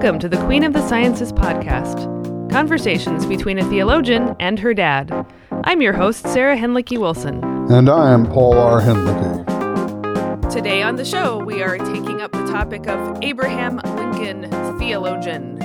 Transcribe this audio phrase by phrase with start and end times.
[0.00, 2.08] Welcome to the Queen of the Sciences podcast
[2.50, 5.26] conversations between a theologian and her dad.
[5.64, 7.44] I'm your host, Sarah Hinlicky Wilson.
[7.70, 8.80] And I am Paul R.
[8.80, 10.48] Hinlicky.
[10.50, 15.62] Today on the show, we are taking up the topic of Abraham Lincoln, theologian.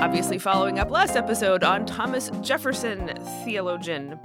[0.00, 3.12] Obviously, following up last episode on Thomas Jefferson,
[3.44, 4.18] theologian.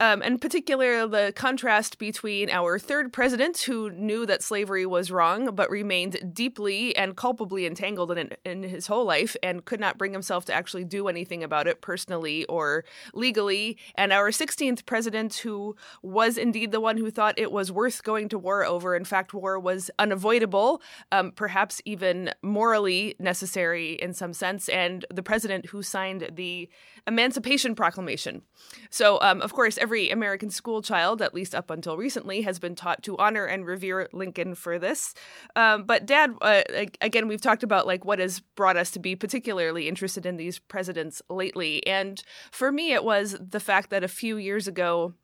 [0.00, 5.56] Um, in particular, the contrast between our third president, who knew that slavery was wrong,
[5.56, 9.98] but remained deeply and culpably entangled in it in his whole life and could not
[9.98, 15.34] bring himself to actually do anything about it personally or legally, and our 16th president,
[15.38, 18.94] who was indeed the one who thought it was worth going to war over.
[18.94, 25.24] In fact, war was unavoidable, um, perhaps even morally necessary in some sense, and the
[25.24, 26.68] president who signed the
[27.06, 28.42] Emancipation Proclamation.
[28.90, 32.74] So, um, of course, every American school child, at least up until recently, has been
[32.74, 35.14] taught to honor and revere Lincoln for this.
[35.56, 36.62] Um, but, Dad, uh,
[37.00, 40.58] again, we've talked about like what has brought us to be particularly interested in these
[40.58, 45.14] presidents lately, and for me, it was the fact that a few years ago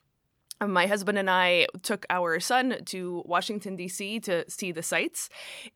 [0.61, 4.21] my husband and I took our son to Washington, D.C.
[4.21, 5.29] to see the sights.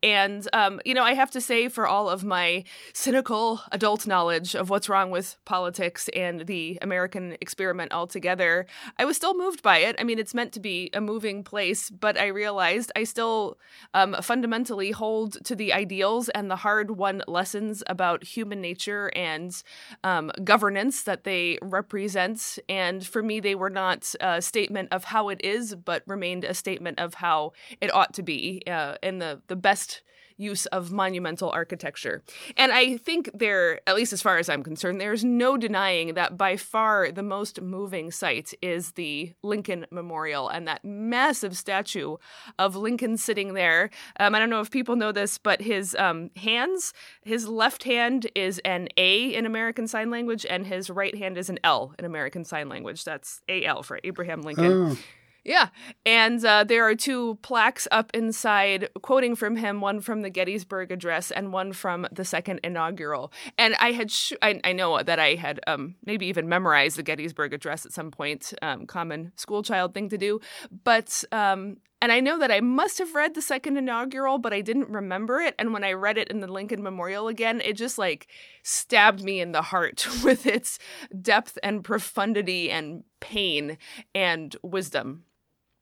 [0.03, 4.55] And, um, you know, I have to say, for all of my cynical adult knowledge
[4.55, 8.67] of what's wrong with politics and the American experiment altogether,
[8.99, 9.97] I was still moved by it.
[9.99, 13.59] I mean, it's meant to be a moving place, but I realized I still
[13.95, 19.61] um, fundamentally hold to the ideals and the hard won lessons about human nature and
[20.05, 22.59] um, governance that they represent.
[22.69, 26.45] And for me, they were not uh, statements statement of how it is, but remained
[26.45, 30.03] a statement of how it ought to be uh, in the, the best
[30.39, 32.23] use of monumental architecture.
[32.57, 36.39] And I think there, at least as far as I'm concerned, there's no denying that
[36.39, 42.17] by far the most moving sight is the Lincoln Memorial and that massive statue
[42.59, 43.91] of Lincoln sitting there.
[44.21, 48.29] Um, I don't know if people know this, but his um, hands, his left hand
[48.35, 52.05] is an A in American Sign Language, and his right hand is an L in
[52.05, 53.05] American Sign Language.
[53.05, 54.93] That's AL for Abraham Lincoln.
[54.93, 54.99] Oh.
[55.45, 55.69] Yeah.
[56.05, 60.91] And uh, there are two plaques up inside quoting from him, one from the Gettysburg
[60.93, 63.33] Address and one from the second inaugural.
[63.57, 67.03] And I had, sh- I, I, know that I had um, maybe even memorized the
[67.03, 70.41] Gettysburg Address at some point, um, common school child thing to do.
[70.85, 74.61] But, um, and I know that I must have read the second inaugural, but I
[74.61, 75.55] didn't remember it.
[75.59, 78.29] And when I read it in the Lincoln Memorial again, it just like
[78.63, 80.79] stabbed me in the heart with its
[81.21, 83.79] depth and profundity and pain
[84.15, 85.25] and wisdom.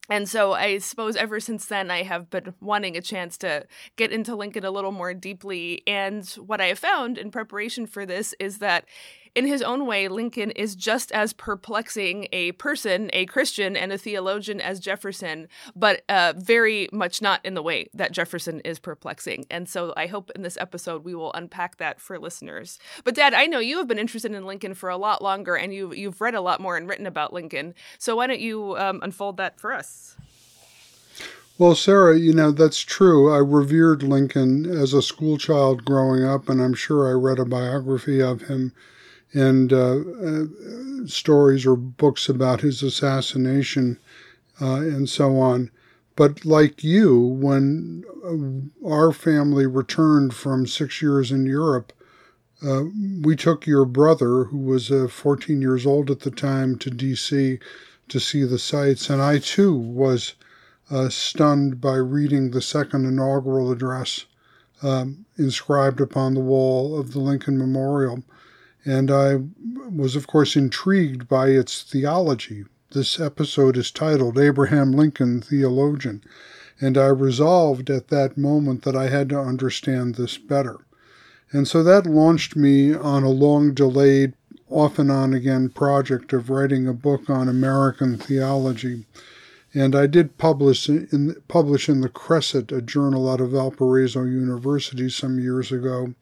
[0.08, 3.66] And so I suppose ever since then, I have been wanting a chance to
[3.96, 5.82] get into Lincoln a little more deeply.
[5.86, 8.84] And what I have found in preparation for this is that
[9.36, 13.98] in his own way, Lincoln is just as perplexing a person, a Christian, and a
[13.98, 19.44] theologian as Jefferson, but uh, very much not in the way that Jefferson is perplexing.
[19.50, 22.78] And so I hope in this episode we will unpack that for listeners.
[23.04, 25.74] But Dad, I know you have been interested in Lincoln for a lot longer, and
[25.74, 27.74] you you've read a lot more and written about Lincoln.
[27.98, 30.16] So why don't you um, unfold that for us?
[31.58, 33.30] Well, Sarah, you know, that's true.
[33.30, 38.22] I revered Lincoln as a schoolchild growing up, and I'm sure I read a biography
[38.22, 38.72] of him
[39.32, 40.44] and uh, uh,
[41.06, 43.98] stories or books about his assassination
[44.60, 45.70] uh, and so on.
[46.14, 51.92] But like you, when uh, our family returned from six years in Europe,
[52.66, 52.84] uh,
[53.20, 57.58] we took your brother, who was 14 years old at the time, to D.C.
[58.08, 60.34] to see the sights, and I too was
[61.10, 64.24] stunned by reading the second inaugural address
[64.82, 68.22] um, inscribed upon the wall of the Lincoln Memorial
[68.86, 69.40] and I
[69.90, 72.64] was, of course, intrigued by its theology.
[72.92, 76.22] This episode is titled Abraham Lincoln Theologian,
[76.80, 80.78] and I resolved at that moment that I had to understand this better.
[81.50, 84.34] And so that launched me on a long delayed,
[84.68, 89.04] off and on again project of writing a book on American theology.
[89.74, 95.10] And I did publish in, publish in the Cresset, a journal out of Valparaiso University,
[95.10, 96.14] some years ago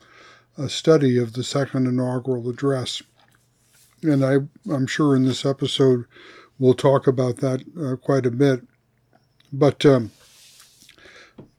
[0.57, 3.03] a study of the second inaugural address.
[4.03, 4.39] And I,
[4.71, 6.05] I'm sure in this episode
[6.59, 8.63] we'll talk about that uh, quite a bit.
[9.53, 10.11] But, um,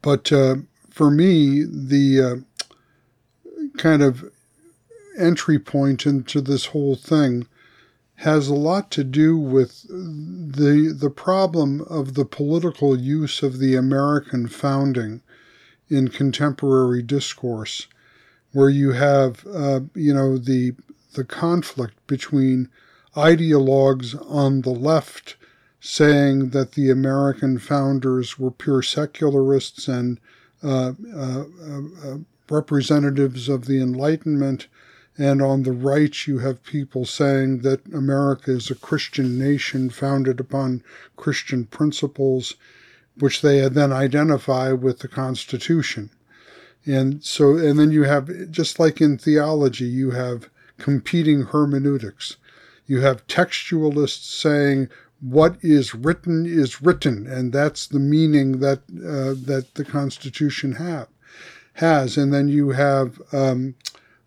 [0.02, 0.56] but uh,
[0.90, 4.32] for me, the uh, kind of
[5.18, 7.48] entry point into this whole thing
[8.20, 13.76] has a lot to do with the the problem of the political use of the
[13.76, 15.22] American founding
[15.90, 17.88] in contemporary discourse
[18.56, 20.74] where you have, uh, you know, the
[21.16, 22.70] the conflict between
[23.14, 25.36] ideologues on the left
[25.82, 30.22] saying that the American founders were pure secularists and
[30.64, 31.44] uh, uh,
[32.06, 32.18] uh
[32.50, 34.68] representatives of the Enlightenment,
[35.18, 40.40] and on the right, you have people saying that America is a Christian nation founded
[40.40, 40.82] upon
[41.18, 42.56] Christian principles,
[43.20, 46.10] which they then identify with the Constitution.
[46.86, 52.38] And so, and then you have, just like in theology, you have competing hermeneutics.
[52.86, 54.90] You have textualists saying
[55.22, 61.08] what is written is written, and that's the meaning that uh, that the Constitution have
[61.74, 62.18] has.
[62.18, 63.76] And then you have um,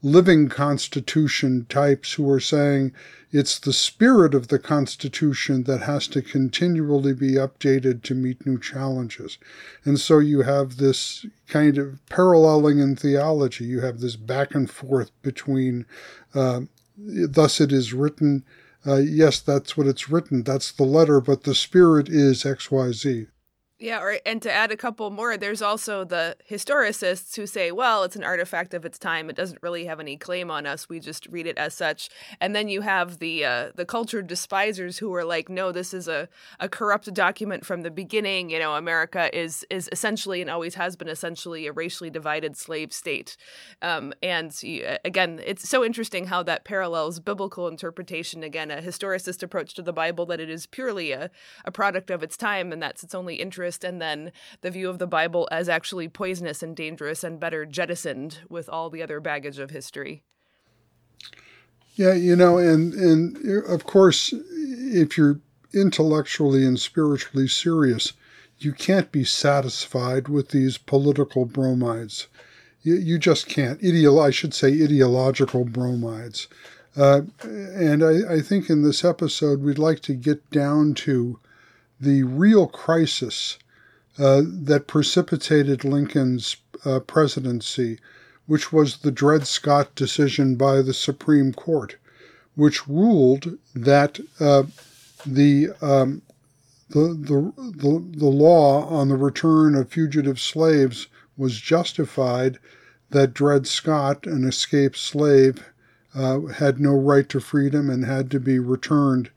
[0.03, 2.93] living Constitution types who are saying
[3.31, 8.59] it's the spirit of the Constitution that has to continually be updated to meet new
[8.59, 9.37] challenges.
[9.85, 13.67] And so you have this kind of paralleling in theology.
[13.67, 15.85] You have this back and forth between,
[16.35, 16.63] uh,
[16.97, 18.45] thus it is written.
[18.87, 20.43] Uh, yes, that's what it's written.
[20.43, 23.27] That's the letter, but the spirit is XYZ.
[23.81, 28.03] Yeah, or and to add a couple more, there's also the historicists who say, well,
[28.03, 29.31] it's an artifact of its time.
[29.31, 30.89] It doesn't really have any claim on us.
[30.89, 32.11] We just read it as such.
[32.41, 36.09] And then you have the uh, the cultured despisers who are like, no, this is
[36.09, 36.29] a,
[36.59, 38.51] a corrupt document from the beginning.
[38.51, 42.93] You know, America is is essentially and always has been essentially a racially divided slave
[42.93, 43.37] state.
[43.81, 44.61] Um, and
[45.05, 48.43] again, it's so interesting how that parallels biblical interpretation.
[48.43, 51.31] Again, a historicist approach to the Bible that it is purely a,
[51.65, 54.99] a product of its time, and that's its only interest and then the view of
[54.99, 59.59] the Bible as actually poisonous and dangerous and better jettisoned with all the other baggage
[59.59, 60.23] of history.
[61.95, 65.41] Yeah, you know, and and of course, if you're
[65.75, 68.13] intellectually and spiritually serious,
[68.59, 72.29] you can't be satisfied with these political bromides.
[72.83, 73.83] You, you just can't.
[73.83, 76.49] Ideal, I should say, ideological bromides.
[76.97, 81.39] Uh, and I, I think in this episode, we'd like to get down to
[82.01, 83.59] the real crisis
[84.19, 87.99] uh, that precipitated Lincoln's uh, presidency,
[88.47, 91.97] which was the Dred Scott decision by the Supreme Court,
[92.55, 94.65] which ruled that uh,
[95.25, 96.23] the, um,
[96.91, 101.07] the, the, the, the law on the return of fugitive slaves
[101.37, 102.59] was justified
[103.11, 105.65] that Dred Scott, an escaped slave,
[106.15, 109.31] uh, had no right to freedom and had to be returned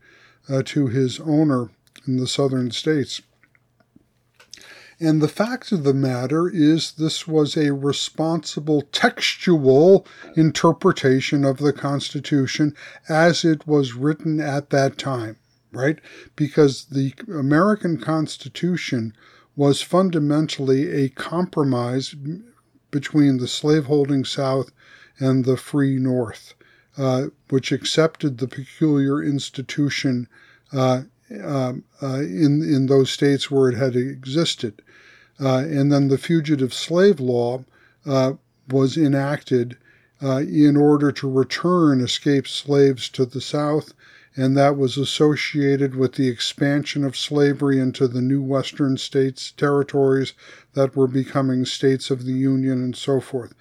[0.48, 1.70] uh, to his owner
[2.06, 3.22] in the southern states.
[5.00, 10.06] And the fact of the matter is, this was a responsible textual
[10.36, 12.76] interpretation of the Constitution
[13.08, 15.38] as it was written at that time,
[15.72, 15.98] right?
[16.36, 19.12] Because the American Constitution
[19.56, 22.14] was fundamentally a compromise
[22.92, 24.70] between the slaveholding South
[25.18, 26.54] and the free North,
[26.96, 30.28] uh, which accepted the peculiar institution
[30.72, 31.02] uh,
[31.42, 34.82] um, uh, in in those states where it had existed,
[35.40, 37.64] uh, and then the fugitive slave law
[38.06, 38.34] uh,
[38.68, 39.76] was enacted
[40.22, 43.92] uh, in order to return escaped slaves to the South,
[44.36, 50.32] and that was associated with the expansion of slavery into the new Western states territories
[50.74, 53.54] that were becoming states of the Union and so forth.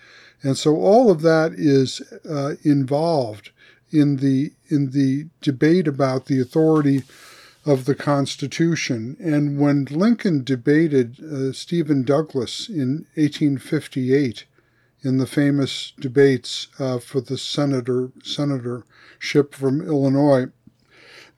[0.44, 3.52] And so all of that is uh, involved
[3.92, 7.04] in the in the debate about the authority
[7.66, 9.16] of the Constitution.
[9.20, 14.46] And when Lincoln debated uh, Stephen Douglas in 1858
[15.04, 20.48] in the famous debates uh, for the senator senatorship from Illinois,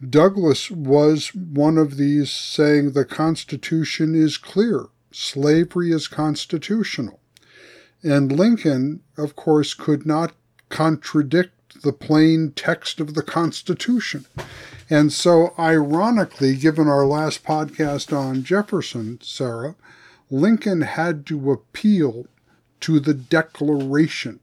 [0.10, 7.20] Douglas was one of these saying the Constitution is clear, slavery is constitutional.
[8.02, 10.34] And Lincoln, of course, could not
[10.68, 14.26] contradict the plain text of the Constitution.
[14.90, 19.76] And so, ironically, given our last podcast on Jefferson, Sarah,
[20.30, 22.26] Lincoln had to appeal
[22.82, 24.40] to the Declaration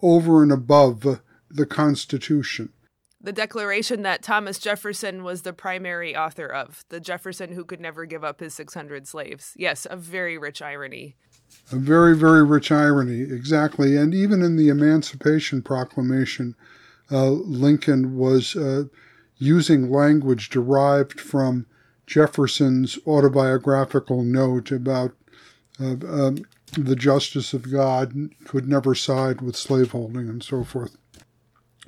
[0.00, 2.72] over and above the Constitution.
[3.20, 8.04] The Declaration that Thomas Jefferson was the primary author of, the Jefferson who could never
[8.04, 9.54] give up his 600 slaves.
[9.56, 11.16] Yes, a very rich irony.
[11.72, 13.96] A very, very rich irony, exactly.
[13.96, 16.54] And even in the Emancipation Proclamation,
[17.10, 18.54] uh, Lincoln was.
[18.54, 18.84] Uh,
[19.44, 21.66] using language derived from
[22.06, 25.12] Jefferson's autobiographical note about
[25.80, 26.44] uh, um,
[26.76, 30.96] the justice of God could never side with slaveholding and so forth.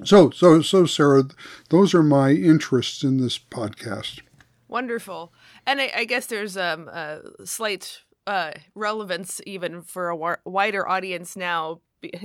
[0.04, 1.25] So, so, so, Sarah,
[1.70, 4.20] those are my interests in this podcast.
[4.68, 5.32] Wonderful,
[5.66, 11.36] and I, I guess there's um, a slight uh, relevance even for a wider audience
[11.36, 11.80] now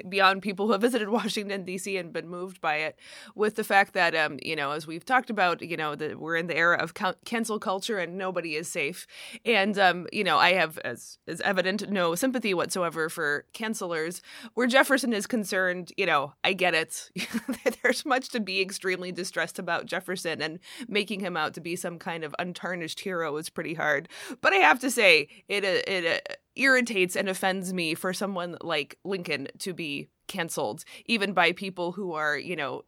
[0.07, 1.97] beyond people who have visited Washington D.C.
[1.97, 2.97] and been moved by it,
[3.35, 6.35] with the fact that um, you know, as we've talked about, you know, that we're
[6.35, 6.93] in the era of
[7.25, 9.07] cancel culture and nobody is safe,
[9.45, 14.21] and um, you know, I have, as is evident, no sympathy whatsoever for cancelers.
[14.53, 17.09] Where Jefferson is concerned, you know, I get it.
[17.83, 21.99] There's much to be extremely distressed about Jefferson, and making him out to be some
[21.99, 24.09] kind of untarnished hero is pretty hard.
[24.41, 29.47] But I have to say, it it irritates and offends me for someone like Lincoln
[29.59, 32.83] to be canceled, even by people who are, you know,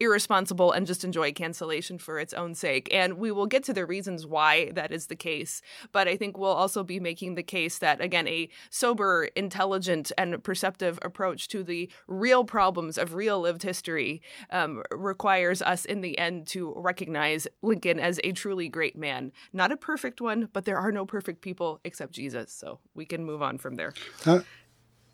[0.00, 2.88] irresponsible and just enjoy cancellation for its own sake.
[2.92, 5.60] And we will get to the reasons why that is the case.
[5.92, 10.42] But I think we'll also be making the case that, again, a sober, intelligent, and
[10.42, 16.18] perceptive approach to the real problems of real lived history um, requires us in the
[16.18, 19.32] end to recognize Lincoln as a truly great man.
[19.52, 22.52] Not a perfect one, but there are no perfect people except Jesus.
[22.52, 23.92] So we can move on from there.
[24.24, 24.40] Uh,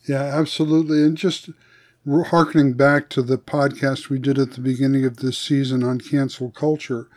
[0.07, 1.03] yeah, absolutely.
[1.03, 1.49] And just
[2.07, 6.51] harkening back to the podcast we did at the beginning of this season on cancel
[6.51, 7.09] culture,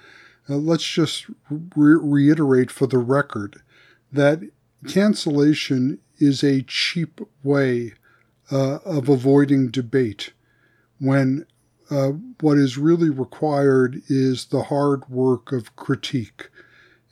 [0.49, 3.61] uh, let's just re- reiterate for the record
[4.11, 4.41] that
[4.87, 7.93] cancellation is a cheap way
[8.51, 10.31] uh, of avoiding debate
[10.99, 11.45] when
[11.89, 16.49] uh, what is really required is the hard work of critique.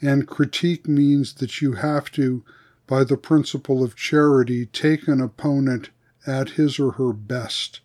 [0.01, 2.43] And critique means that you have to,
[2.87, 5.89] by the principle of charity, take an opponent
[6.27, 7.79] at his or her best.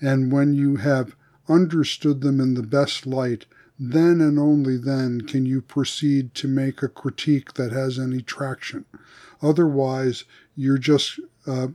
[0.00, 1.16] And when you have
[1.48, 3.46] understood them in the best light,
[3.78, 8.84] then and only then can you proceed to make a critique that has any traction.
[9.42, 10.24] Otherwise,
[10.56, 11.68] you're just uh,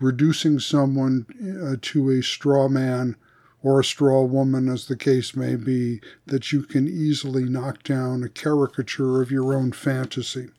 [0.00, 1.26] reducing someone
[1.62, 3.16] uh, to a straw man
[3.62, 8.22] or a straw woman, as the case may be, that you can easily knock down
[8.22, 10.50] a caricature of your own fantasy.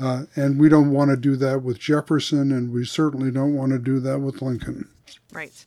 [0.00, 3.72] Uh, and we don't want to do that with Jefferson, and we certainly don't want
[3.72, 4.88] to do that with Lincoln.
[5.32, 5.64] Right.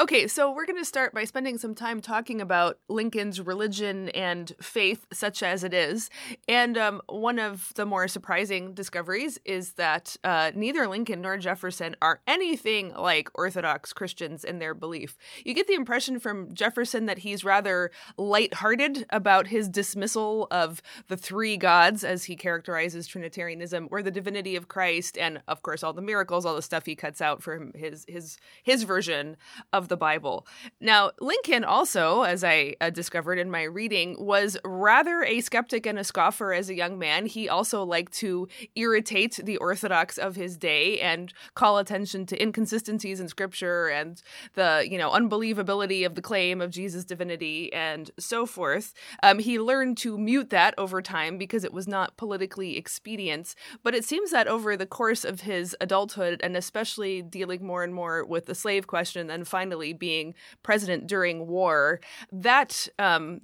[0.00, 4.52] Okay, so we're going to start by spending some time talking about Lincoln's religion and
[4.62, 6.08] faith, such as it is.
[6.46, 11.96] And um, one of the more surprising discoveries is that uh, neither Lincoln nor Jefferson
[12.00, 15.18] are anything like Orthodox Christians in their belief.
[15.44, 21.16] You get the impression from Jefferson that he's rather lighthearted about his dismissal of the
[21.16, 25.92] three gods, as he characterizes Trinitarianism, or the divinity of Christ, and of course all
[25.92, 29.36] the miracles, all the stuff he cuts out from his his his version
[29.72, 30.46] of the Bible.
[30.80, 35.98] Now, Lincoln also, as I uh, discovered in my reading, was rather a skeptic and
[35.98, 37.26] a scoffer as a young man.
[37.26, 43.20] He also liked to irritate the orthodox of his day and call attention to inconsistencies
[43.20, 44.22] in scripture and
[44.54, 48.94] the, you know, unbelievability of the claim of Jesus' divinity and so forth.
[49.22, 53.54] Um, he learned to mute that over time because it was not politically expedient.
[53.82, 57.94] But it seems that over the course of his adulthood, and especially dealing more and
[57.94, 62.00] more with the slave question and finally being president during war,
[62.32, 63.42] that um,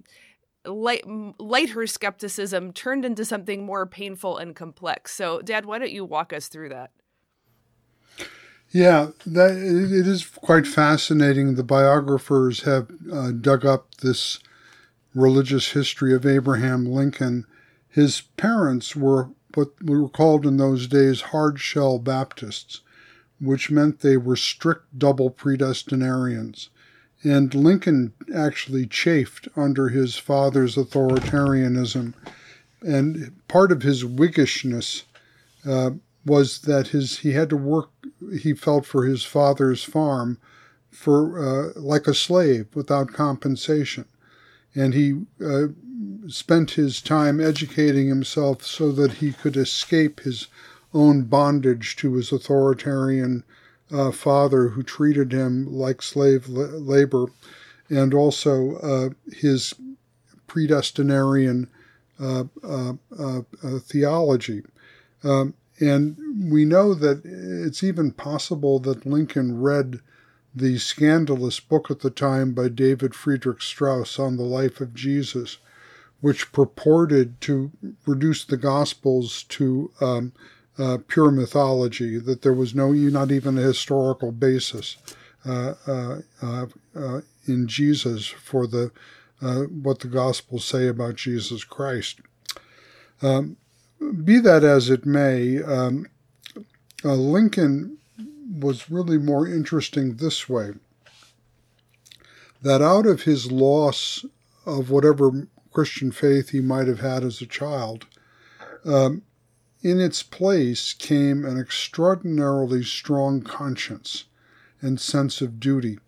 [0.64, 1.04] light,
[1.38, 5.14] lighter skepticism turned into something more painful and complex.
[5.14, 6.90] So, Dad, why don't you walk us through that?
[8.70, 11.54] Yeah, that it is quite fascinating.
[11.54, 14.40] The biographers have uh, dug up this
[15.14, 17.46] religious history of Abraham Lincoln.
[17.88, 22.80] His parents were what were called in those days hard shell Baptists
[23.44, 26.70] which meant they were strict double predestinarians.
[27.22, 32.14] And Lincoln actually chafed under his father's authoritarianism.
[32.82, 35.04] And part of his Whiggishness
[35.66, 35.92] uh,
[36.26, 37.90] was that his he had to work,
[38.40, 40.38] he felt, for his father's farm
[40.90, 44.04] for uh, like a slave without compensation.
[44.74, 45.68] And he uh,
[46.28, 50.46] spent his time educating himself so that he could escape his
[50.94, 53.44] own bondage to his authoritarian
[53.92, 57.26] uh, father who treated him like slave labor,
[57.90, 59.74] and also uh, his
[60.48, 61.68] predestinarian
[62.20, 63.40] uh, uh, uh,
[63.80, 64.62] theology.
[65.22, 66.16] Um, and
[66.52, 70.00] we know that it's even possible that Lincoln read
[70.54, 75.58] the scandalous book at the time by David Friedrich Strauss on the life of Jesus,
[76.20, 77.72] which purported to
[78.06, 80.32] reduce the Gospels to um,
[80.78, 84.96] uh, pure mythology, that there was no, not even a historical basis
[85.46, 88.90] uh, uh, uh, in Jesus for the
[89.82, 92.20] what the Gospels say about Jesus Christ.
[93.20, 93.58] Um,
[94.24, 96.06] be that as it may, um,
[97.02, 97.98] Lincoln
[98.58, 100.72] was really more interesting this way
[102.62, 104.24] that out of his loss
[104.64, 108.06] of whatever Christian faith he might have had as a child,
[108.86, 109.22] um,
[109.84, 114.24] in its place came an extraordinarily strong conscience.
[114.80, 115.98] and sense of duty.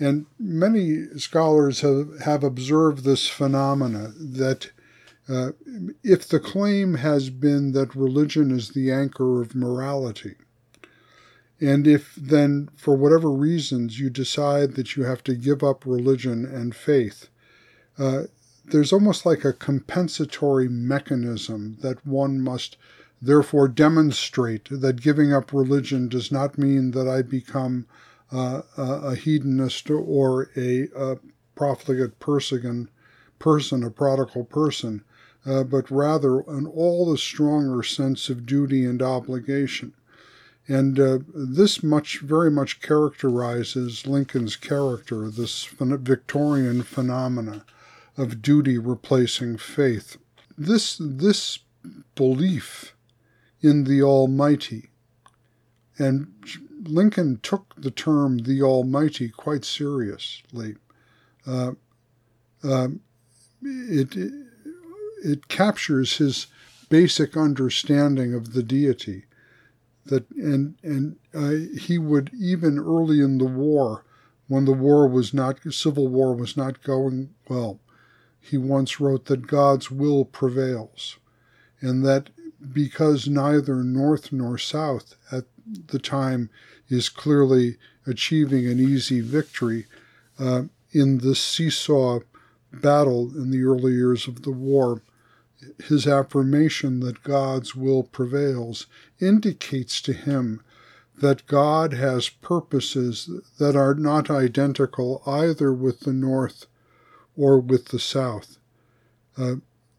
[0.00, 4.70] And many scholars have, have observed this phenomena that
[5.28, 5.50] uh,
[6.02, 10.34] if the claim has been that religion is the anchor of morality,
[11.60, 16.44] and if then, for whatever reasons, you decide that you have to give up religion
[16.44, 17.28] and faith,
[17.98, 18.22] uh,
[18.64, 22.76] there's almost like a compensatory mechanism that one must
[23.20, 27.86] therefore demonstrate that giving up religion does not mean that I become
[28.30, 31.18] uh, a, hedonist or a, a
[31.54, 32.88] profligate person,
[33.38, 35.02] person, a prodigal person,
[35.46, 39.94] uh, but rather an all the stronger sense of duty and obligation.
[40.68, 47.64] And uh, this much, very much characterizes Lincoln's character, this Victorian phenomena
[48.18, 50.18] of duty replacing faith.
[50.58, 51.60] This, this
[52.14, 52.94] belief
[53.60, 54.90] in the Almighty,
[55.98, 56.32] and
[56.84, 60.76] Lincoln took the term the Almighty quite seriously.
[61.46, 61.72] Uh,
[62.62, 62.88] uh,
[63.62, 64.32] it, it,
[65.24, 66.46] it captures his
[66.88, 69.24] basic understanding of the deity.
[70.06, 74.04] That and and uh, he would even early in the war,
[74.46, 77.80] when the war was not civil war was not going well,
[78.40, 81.18] he once wrote that God's will prevails,
[81.80, 82.30] and that
[82.72, 85.44] because neither North nor South at
[85.86, 86.50] the time
[86.88, 89.86] is clearly achieving an easy victory
[90.38, 90.62] uh,
[90.92, 92.20] in the seesaw
[92.72, 95.02] battle in the early years of the war.
[95.84, 98.86] His affirmation that God's will prevails
[99.20, 100.62] indicates to him
[101.20, 106.66] that God has purposes that are not identical either with the North
[107.36, 108.58] or with the South.
[109.36, 109.56] Uh,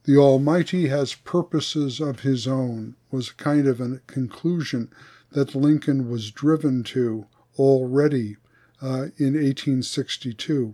[0.10, 4.90] the Almighty has purposes of His own, was kind of a conclusion
[5.34, 7.28] that Lincoln was driven to
[7.60, 8.38] already
[8.82, 10.74] uh, in 1862.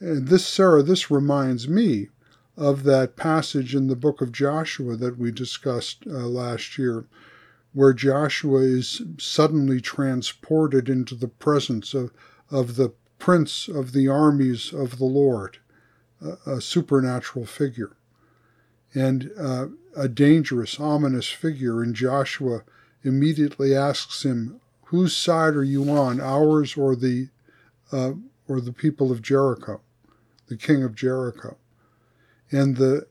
[0.00, 2.08] And this, Sarah, this reminds me
[2.56, 7.04] of that passage in the book of Joshua that we discussed uh, last year,
[7.74, 12.12] where Joshua is suddenly transported into the presence of,
[12.50, 15.58] of the prince of the armies of the Lord,
[16.22, 17.92] a, a supernatural figure.
[18.94, 22.62] And uh, a dangerous, ominous figure, and Joshua
[23.02, 27.28] immediately asks him, "Whose side are you on, ours or the
[27.92, 28.12] uh,
[28.46, 29.80] or the people of Jericho,
[30.46, 31.56] the king of Jericho?"
[32.50, 33.06] And the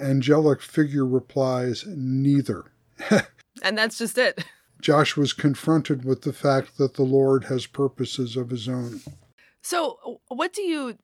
[0.00, 2.64] angelic figure replies, "Neither."
[3.62, 4.44] and that's just it.
[4.80, 9.00] Joshua is confronted with the fact that the Lord has purposes of his own.
[9.60, 10.96] So, what do you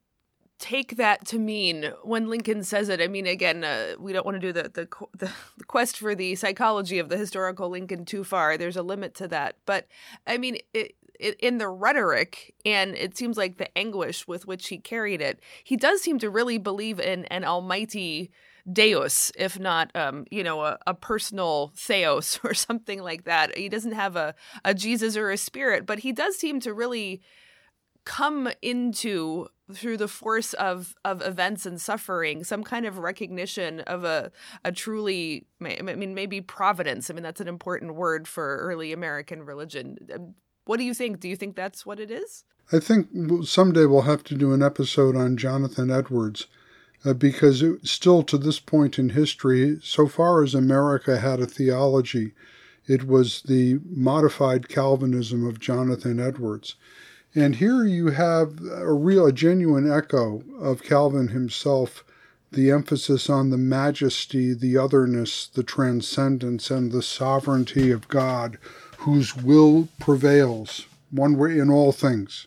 [0.59, 3.01] take that to mean when Lincoln says it?
[3.01, 4.89] I mean, again, uh, we don't want to do the, the,
[5.19, 5.31] the
[5.67, 8.57] quest for the psychology of the historical Lincoln too far.
[8.57, 9.87] There's a limit to that, but
[10.27, 14.69] I mean, it, it, in the rhetoric and it seems like the anguish with which
[14.69, 18.31] he carried it, he does seem to really believe in an almighty
[18.71, 23.57] deus, if not, um, you know, a, a, personal theos or something like that.
[23.57, 27.21] He doesn't have a, a Jesus or a spirit, but he does seem to really
[28.05, 34.05] come into through the force of of events and suffering some kind of recognition of
[34.05, 34.31] a
[34.65, 37.11] a truly i mean maybe providence.
[37.11, 39.97] I mean that's an important word for early american religion.
[40.15, 40.35] Um,
[40.67, 41.21] what do you think?
[41.21, 42.45] Do you think that's what it is?
[42.73, 43.09] I think
[43.45, 46.47] someday we'll have to do an episode on jonathan edwards
[47.05, 51.47] uh, because it, still to this point in history so far as america had a
[51.47, 52.33] theology
[52.87, 56.77] it was the modified calvinism of jonathan edwards
[57.35, 62.05] and here you have a real, a genuine echo of Calvin himself,
[62.53, 68.59] the emphasis on the majesty, the otherness, the transcendence, and the sovereignty of God,
[68.99, 72.47] whose will prevails one way in all things.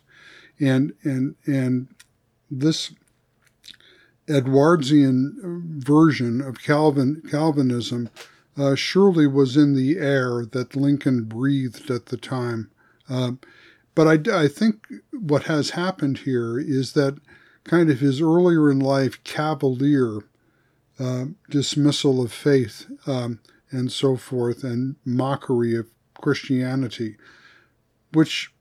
[0.60, 1.88] And, and, and
[2.50, 2.91] this
[4.30, 8.10] Edwardsian version of Calvin, Calvinism
[8.58, 12.71] uh, surely was in the air that Lincoln breathed at the time.
[13.10, 13.34] Uh,
[13.97, 17.17] but I, I think what has happened here is that
[17.63, 20.19] kind of his earlier in life cavalier
[20.99, 23.39] uh, dismissal of faith um,
[23.71, 25.88] and so forth and mockery of
[26.21, 27.17] Christianity,
[28.13, 28.53] which,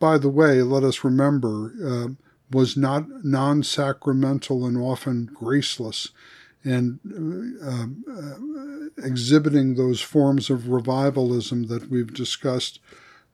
[0.00, 2.08] by the way, let us remember, uh,
[2.50, 6.08] was not non sacramental and often graceless
[6.64, 6.98] and
[7.64, 12.80] uh, uh, exhibiting those forms of revivalism that we've discussed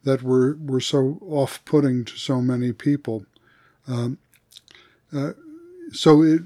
[0.09, 3.27] that were, were so off putting to so many people.
[3.87, 4.17] Um,
[5.15, 5.33] uh,
[5.93, 6.41] so it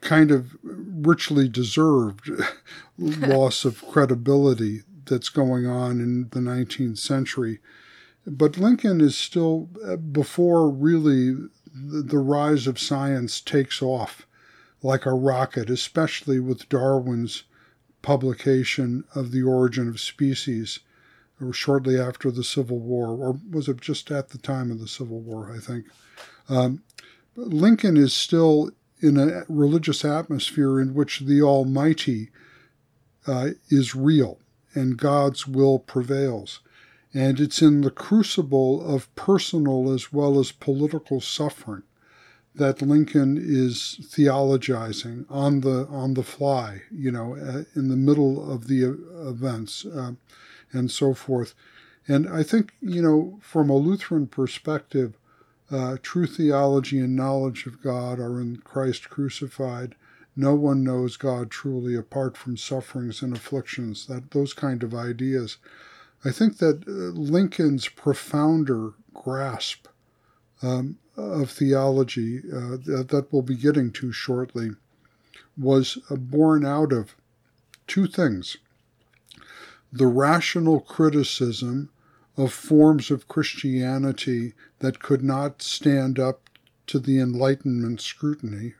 [0.00, 2.30] kind of richly deserved
[2.98, 7.58] loss of credibility that's going on in the 19th century.
[8.24, 11.32] But Lincoln is still uh, before really
[11.74, 14.24] the, the rise of science takes off
[14.82, 17.42] like a rocket, especially with Darwin's
[18.02, 20.78] publication of The Origin of Species
[21.40, 24.88] or shortly after the Civil War, or was it just at the time of the
[24.88, 25.86] Civil War, I think.
[26.48, 26.82] Um,
[27.36, 32.30] Lincoln is still in a religious atmosphere in which the Almighty
[33.26, 34.38] uh, is real
[34.74, 36.60] and God's will prevails.
[37.12, 41.82] And it's in the crucible of personal as well as political suffering
[42.54, 48.52] that Lincoln is theologizing on the on the fly, you know, uh, in the middle
[48.52, 50.12] of the events, uh,
[50.72, 51.54] and so forth.
[52.08, 55.16] And I think, you know, from a Lutheran perspective,
[55.70, 59.94] uh, true theology and knowledge of God are in Christ crucified.
[60.34, 64.06] No one knows God truly apart from sufferings and afflictions.
[64.06, 65.58] That those kind of ideas.
[66.24, 69.86] I think that uh, Lincoln's profounder grasp
[70.62, 74.70] um, of theology uh, that, we'll be getting to shortly
[75.56, 77.14] was uh, born out of
[77.86, 78.56] two things
[79.92, 81.90] the rational criticism
[82.36, 86.48] of forms of Christianity that could not stand up
[86.86, 88.74] to the Enlightenment scrutiny.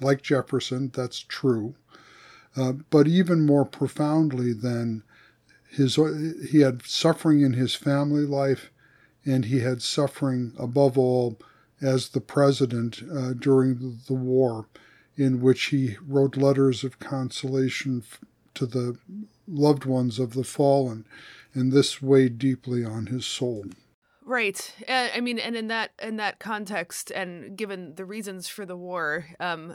[0.00, 1.74] Like Jefferson, that's true.
[2.56, 5.02] Uh, but even more profoundly than
[5.70, 5.98] his,
[6.50, 8.70] he had suffering in his family life,
[9.24, 11.38] and he had suffering above all
[11.80, 14.66] as the president uh, during the war,
[15.16, 18.02] in which he wrote letters of consolation
[18.54, 18.98] to the
[19.50, 21.06] loved ones of the fallen,
[21.54, 23.66] and this weighed deeply on his soul.
[24.22, 24.74] Right.
[24.88, 28.76] Uh, I mean, and in that in that context, and given the reasons for the
[28.76, 29.74] war, um,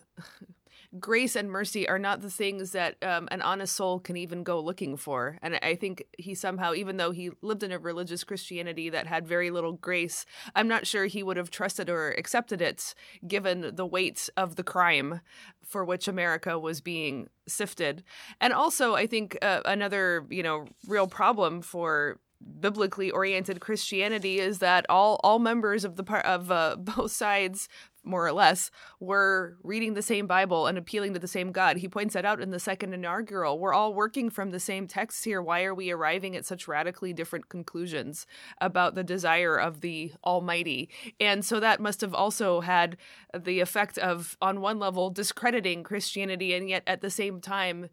[0.99, 4.59] grace and mercy are not the things that um, an honest soul can even go
[4.59, 5.37] looking for.
[5.41, 9.27] And I think he somehow, even though he lived in a religious Christianity that had
[9.27, 12.93] very little grace, I'm not sure he would have trusted or accepted it
[13.27, 15.21] given the weight of the crime
[15.63, 18.03] for which America was being sifted.
[18.39, 22.19] And also, I think uh, another, you know, real problem for
[22.59, 27.67] biblically oriented Christianity is that all all members of the part of uh, both sides
[28.05, 31.77] more or less, were reading the same Bible and appealing to the same God.
[31.77, 33.59] He points that out in the second inaugural.
[33.59, 35.41] We're all working from the same text here.
[35.41, 38.25] Why are we arriving at such radically different conclusions
[38.61, 40.89] about the desire of the Almighty?
[41.19, 42.97] And so that must have also had
[43.37, 47.89] the effect of, on one level, discrediting Christianity, and yet at the same time,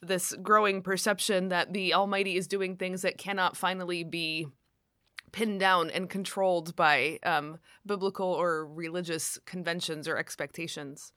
[0.00, 4.46] this growing perception that the Almighty is doing things that cannot finally be
[5.32, 11.12] pinned down and controlled by um, biblical or religious conventions or expectations?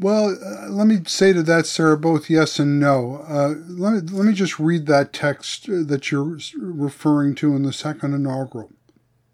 [0.00, 3.24] Well, uh, let me say to that, Sarah, both yes and no.
[3.28, 7.72] Uh, let, me, let me just read that text that you're referring to in the
[7.72, 8.70] second inaugural.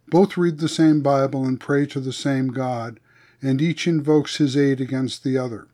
[0.08, 3.00] Both read the same Bible and pray to the same God,
[3.42, 5.68] and each invokes his aid against the other.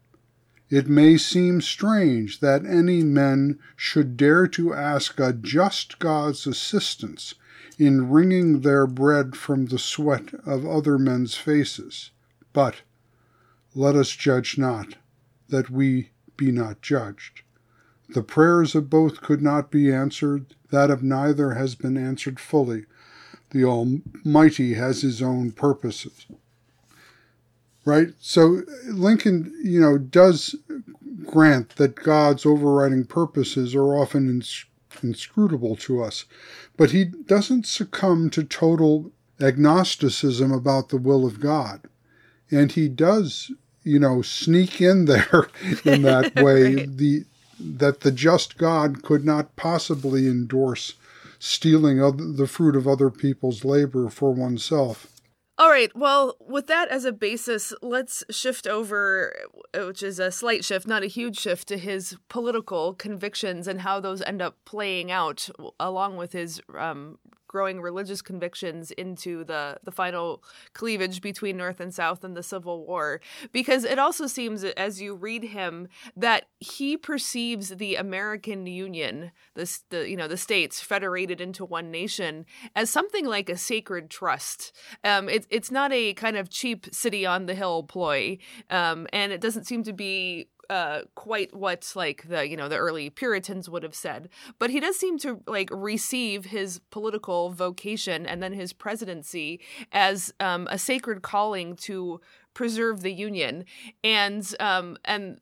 [0.71, 7.35] It may seem strange that any men should dare to ask a just God's assistance
[7.77, 12.13] in wringing their bread from the sweat of other men's faces.
[12.53, 12.83] But
[13.75, 14.95] let us judge not,
[15.49, 17.43] that we be not judged.
[18.11, 22.87] The prayers of both could not be answered, that of neither has been answered fully.
[23.51, 26.27] The Almighty has his own purposes.
[27.85, 28.09] Right?
[28.21, 30.55] So Lincoln, you know, does
[31.25, 34.43] grant that God's overriding purposes are often
[35.03, 36.25] inscrutable to us.
[36.77, 41.83] But he doesn't succumb to total agnosticism about the will of God.
[42.51, 43.51] And he does,
[43.85, 45.49] you know, sneak in there
[45.85, 46.97] in that way right.
[46.97, 47.25] the
[47.63, 50.95] that the just God could not possibly endorse
[51.39, 55.10] stealing other, the fruit of other people's labor for oneself.
[55.61, 55.95] All right.
[55.95, 59.37] Well, with that as a basis, let's shift over,
[59.75, 64.01] which is a slight shift, not a huge shift, to his political convictions and how
[64.01, 67.19] those end up playing out, along with his um,
[67.51, 70.41] growing religious convictions into the the final
[70.73, 73.21] cleavage between North and South in the Civil War.
[73.51, 79.79] Because it also seems as you read him that he perceives the American Union the,
[79.89, 84.73] the you know the states federated into one nation as something like a sacred trust.
[85.03, 88.39] Um, it, it's not a kind of cheap city on the hill ploy.
[88.71, 92.77] Um, and it doesn't seem to be uh, quite what like the you know the
[92.77, 94.29] early Puritans would have said,
[94.61, 100.33] but he does seem to like receive his political vocation and then his presidency as
[100.39, 102.21] um, a sacred calling to
[102.55, 103.65] preserve the union,
[104.05, 105.41] and um, and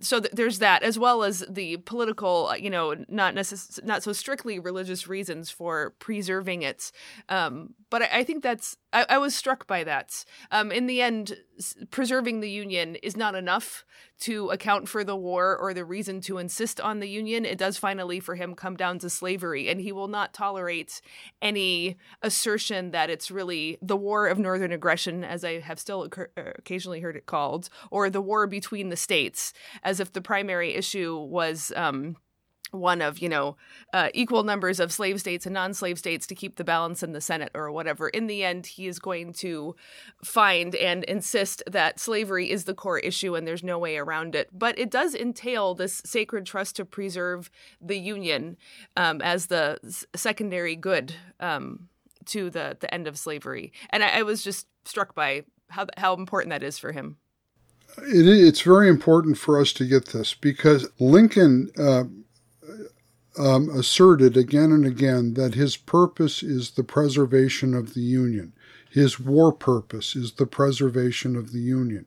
[0.00, 4.02] so th- there's that as well as the political uh, you know not necess- not
[4.02, 6.92] so strictly religious reasons for preserving it.
[7.28, 10.24] Um, but I, I, think that's I, I was struck by that.
[10.50, 11.36] Um, in the end
[11.90, 13.84] preserving the union is not enough
[14.20, 17.44] to account for the war or the reason to insist on the union.
[17.44, 21.00] It does finally for him come down to slavery and he will not tolerate
[21.40, 26.42] any assertion that it's really the war of northern aggression as i have still uh,
[26.56, 31.16] occasionally heard it called or the war between the states as if the primary issue
[31.18, 32.16] was um,
[32.72, 33.56] one of you know
[33.92, 37.20] uh, equal numbers of slave states and non-slave states to keep the balance in the
[37.20, 38.08] senate or whatever.
[38.08, 39.76] In the end he is going to
[40.24, 44.48] find and insist that slavery is the core issue and there's no way around it.
[44.52, 48.56] But it does entail this sacred trust to preserve the union
[48.96, 49.78] um, as the
[50.14, 51.88] secondary good um,
[52.26, 53.72] to the the end of slavery.
[53.90, 57.18] And I, I was just struck by how how important that is for him.
[57.98, 62.04] It, it's very important for us to get this because Lincoln uh,
[63.38, 68.52] um, asserted again and again that his purpose is the preservation of the Union.
[68.90, 72.04] His war purpose is the preservation of the Union.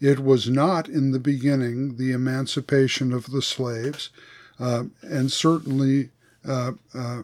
[0.00, 4.10] It was not in the beginning the emancipation of the slaves,
[4.60, 6.10] uh, and certainly
[6.46, 7.22] uh, uh,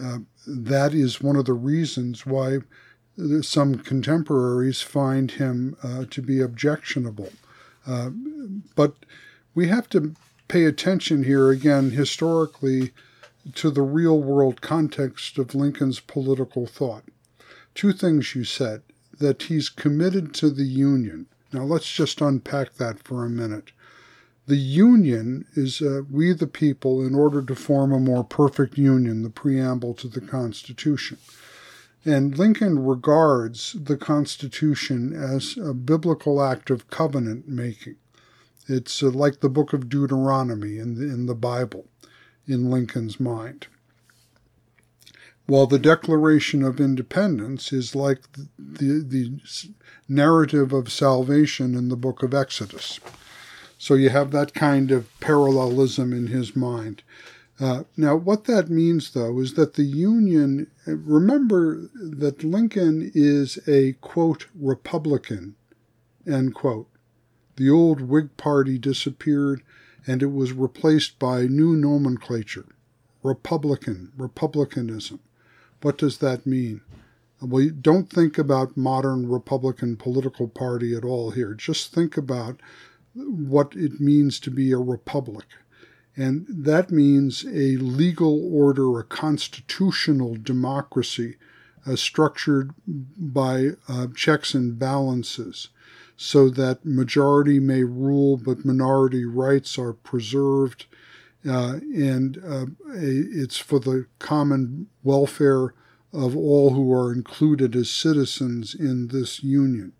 [0.00, 2.58] uh that is one of the reasons why
[3.42, 7.32] some contemporaries find him uh, to be objectionable.
[7.86, 8.10] Uh,
[8.74, 8.94] but
[9.54, 10.14] we have to
[10.48, 12.92] pay attention here again historically
[13.54, 17.04] to the real world context of Lincoln's political thought.
[17.74, 18.82] Two things you said
[19.18, 21.26] that he's committed to the Union.
[21.52, 23.72] Now let's just unpack that for a minute.
[24.46, 29.22] The Union is uh, we the people in order to form a more perfect union,
[29.22, 31.16] the preamble to the Constitution.
[32.04, 37.96] And Lincoln regards the Constitution as a biblical act of covenant making.
[38.66, 41.86] It's uh, like the book of Deuteronomy in the, in the Bible,
[42.46, 43.66] in Lincoln's mind.
[45.46, 49.40] While the Declaration of Independence is like the, the, the
[50.08, 52.98] narrative of salvation in the book of Exodus.
[53.76, 57.02] So you have that kind of parallelism in his mind.
[57.60, 63.92] Uh, now, what that means, though, is that the Union, remember that Lincoln is a,
[64.00, 65.54] quote, Republican,
[66.26, 66.88] end quote.
[67.56, 69.62] The old Whig Party disappeared
[70.06, 72.66] and it was replaced by new nomenclature
[73.22, 75.20] Republican, Republicanism.
[75.80, 76.82] What does that mean?
[77.40, 81.54] Well, don't think about modern Republican political party at all here.
[81.54, 82.60] Just think about
[83.14, 85.46] what it means to be a republic.
[86.16, 91.36] And that means a legal order, a constitutional democracy
[91.86, 95.68] uh, structured by uh, checks and balances
[96.16, 100.86] so that majority may rule but minority rights are preserved.
[101.46, 105.74] Uh, and uh, it's for the common welfare
[106.12, 109.92] of all who are included as citizens in this union.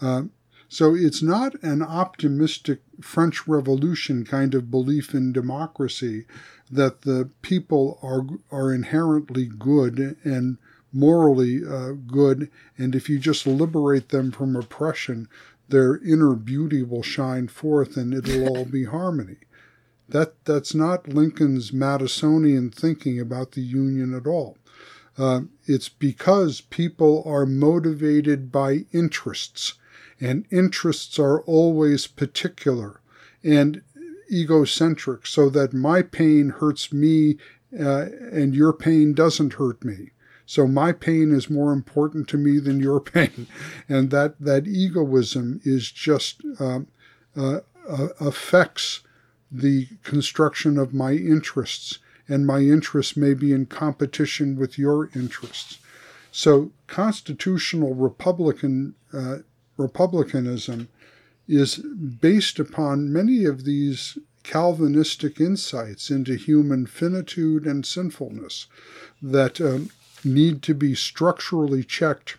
[0.00, 0.22] Uh,
[0.68, 6.26] so it's not an optimistic French Revolution kind of belief in democracy
[6.70, 10.58] that the people are are inherently good and
[10.92, 15.28] morally uh, good, and if you just liberate them from oppression,
[15.68, 19.36] their inner beauty will shine forth, and it'll all be harmony.
[20.08, 24.56] That that's not Lincoln's Madisonian thinking about the Union at all.
[25.18, 29.74] Uh, it's because people are motivated by interests
[30.20, 33.00] and interests are always particular
[33.42, 33.82] and
[34.30, 37.36] egocentric so that my pain hurts me
[37.78, 40.10] uh, and your pain doesn't hurt me.
[40.48, 43.46] So my pain is more important to me than your pain.
[43.86, 46.86] And that, that egoism is just um,
[47.36, 49.00] uh, uh, affects
[49.52, 51.98] the construction of my interests.
[52.28, 55.80] And my interests may be in competition with your interests.
[56.32, 59.38] So constitutional Republican uh,
[59.76, 60.88] republicanism
[61.46, 68.66] is based upon many of these Calvinistic insights into human finitude and sinfulness
[69.20, 69.90] that um,
[70.24, 72.36] need to be structurally checked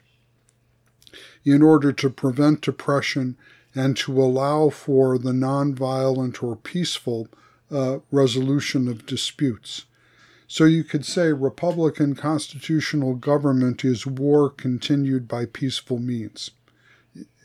[1.43, 3.37] in order to prevent depression
[3.75, 7.27] and to allow for the nonviolent or peaceful
[7.71, 9.85] uh, resolution of disputes.
[10.47, 16.51] So you could say Republican constitutional government is war continued by peaceful means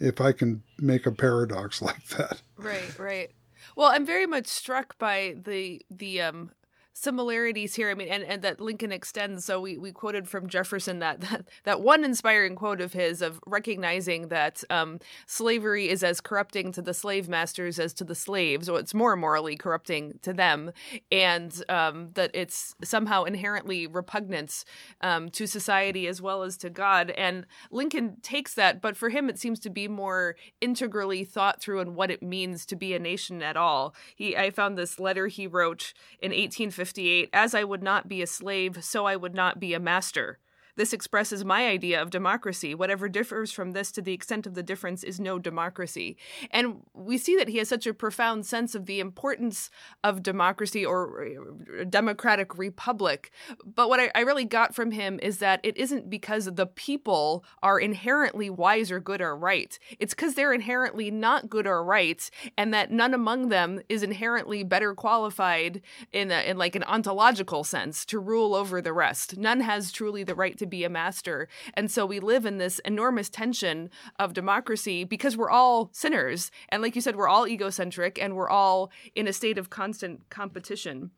[0.00, 2.40] if I can make a paradox like that.
[2.56, 3.30] Right, right.
[3.76, 6.50] Well, I'm very much struck by the the um
[6.94, 7.90] similarities here.
[7.90, 9.44] I mean, and, and that Lincoln extends.
[9.44, 13.40] So we, we quoted from Jefferson that, that that one inspiring quote of his of
[13.46, 18.68] recognizing that um, slavery is as corrupting to the slave masters as to the slaves,
[18.68, 20.70] or it's more morally corrupting to them,
[21.10, 24.64] and um, that it's somehow inherently repugnant
[25.00, 27.10] um, to society as well as to God.
[27.10, 31.80] And Lincoln takes that, but for him, it seems to be more integrally thought through
[31.80, 33.96] in what it means to be a nation at all.
[34.14, 38.20] He, I found this letter he wrote in 1850 58 As I would not be
[38.20, 40.38] a slave, so I would not be a master.
[40.76, 42.74] This expresses my idea of democracy.
[42.74, 46.16] Whatever differs from this to the extent of the difference is no democracy.
[46.50, 49.70] And we see that he has such a profound sense of the importance
[50.02, 53.30] of democracy or uh, democratic republic.
[53.64, 57.44] But what I, I really got from him is that it isn't because the people
[57.62, 59.78] are inherently wise or good or right.
[59.98, 64.62] It's because they're inherently not good or right, and that none among them is inherently
[64.64, 65.82] better qualified
[66.12, 69.36] in a, in like an ontological sense to rule over the rest.
[69.36, 71.48] None has truly the right to to be a master.
[71.74, 76.50] And so we live in this enormous tension of democracy because we're all sinners.
[76.70, 80.28] And like you said, we're all egocentric and we're all in a state of constant
[80.30, 81.10] competition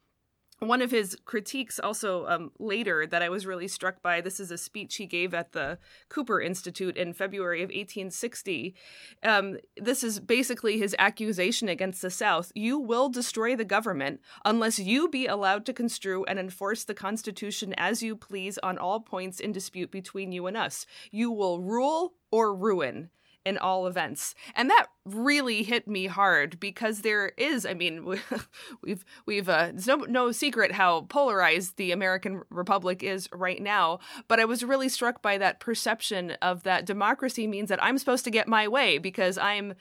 [0.59, 4.51] one of his critiques also um, later that I was really struck by this is
[4.51, 8.75] a speech he gave at the Cooper Institute in February of 1860.
[9.23, 12.53] Um, this is basically his accusation against the South.
[12.55, 17.75] You will destroy the government unless you be allowed to construe and enforce the Constitution
[17.77, 20.87] as you please on all points in dispute between you and us.
[21.11, 23.11] You will rule or ruin
[23.47, 24.35] in all events.
[24.57, 28.05] And that really hit me hard because there is, I mean,
[28.83, 34.01] we've we've uh, it's no no secret how polarized the American Republic is right now,
[34.27, 38.25] but I was really struck by that perception of that democracy means that I'm supposed
[38.25, 39.75] to get my way because I'm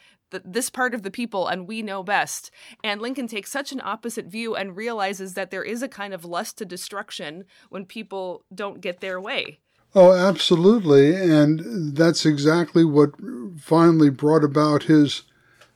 [0.43, 2.51] this part of the people and we know best.
[2.83, 6.25] And Lincoln takes such an opposite view and realizes that there is a kind of
[6.25, 9.59] lust to destruction when people don't get their way.
[9.97, 13.11] Oh, absolutely, and that's exactly what
[13.57, 15.23] finally brought about his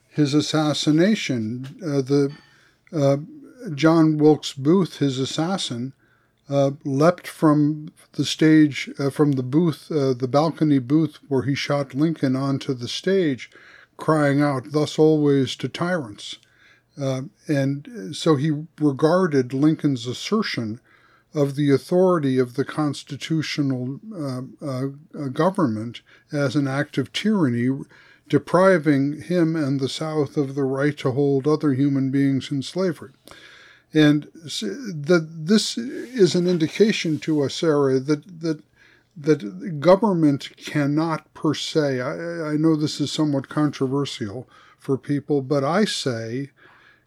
[0.08, 1.76] his assassination.
[1.82, 2.32] Uh, the
[2.92, 3.16] uh,
[3.74, 5.94] John Wilkes Booth, his assassin,
[6.50, 11.54] uh, leapt from the stage, uh, from the booth, uh, the balcony booth where he
[11.54, 13.50] shot Lincoln, onto the stage,
[13.96, 16.36] crying out, "Thus always to tyrants."
[17.00, 20.78] Uh, and so he regarded Lincoln's assertion
[21.34, 26.00] of the authority of the constitutional uh, uh, uh, government
[26.32, 27.68] as an act of tyranny,
[28.28, 33.10] depriving him and the South of the right to hold other human beings in slavery.
[33.92, 38.62] And that this is an indication to us, Sarah, that that
[39.16, 42.00] that government cannot per se.
[42.00, 46.50] I, I know this is somewhat controversial for people, but I say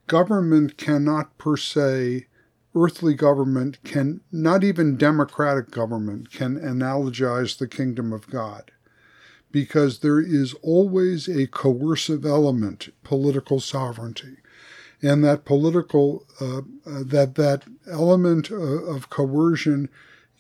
[0.08, 2.28] government cannot per se
[2.76, 8.72] earthly government can, not even democratic government, can analogize the kingdom of God.
[9.52, 14.38] Because there is always a coercive element, political sovereignty.
[15.02, 19.90] And that political, uh, uh, that, that element uh, of coercion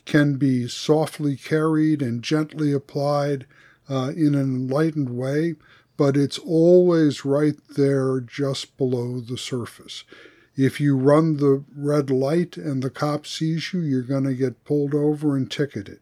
[0.05, 3.45] can be softly carried and gently applied
[3.89, 5.55] uh, in an enlightened way,
[5.97, 10.03] but it's always right there just below the surface.
[10.55, 14.63] If you run the red light and the cop sees you, you're going to get
[14.65, 15.99] pulled over and ticketed.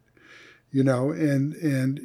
[0.70, 2.00] You know, and and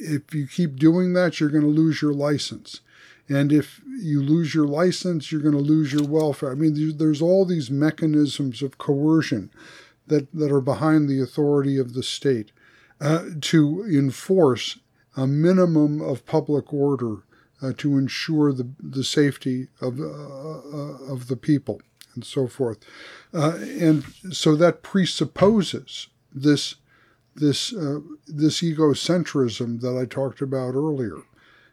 [0.00, 2.80] if you keep doing that, you're going to lose your license.
[3.28, 6.50] And if you lose your license, you're going to lose your welfare.
[6.50, 9.50] I mean, there's all these mechanisms of coercion
[10.08, 12.50] that, that are behind the authority of the state
[13.00, 14.80] uh, to enforce
[15.16, 17.18] a minimum of public order
[17.62, 21.80] uh, to ensure the, the safety of, uh, uh, of the people
[22.14, 22.78] and so forth.
[23.32, 26.76] Uh, and so that presupposes this,
[27.34, 31.18] this, uh, this egocentrism that I talked about earlier.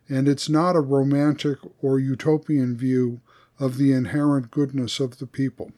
[0.09, 3.21] And it's not a romantic or utopian view
[3.59, 5.71] of the inherent goodness of the people.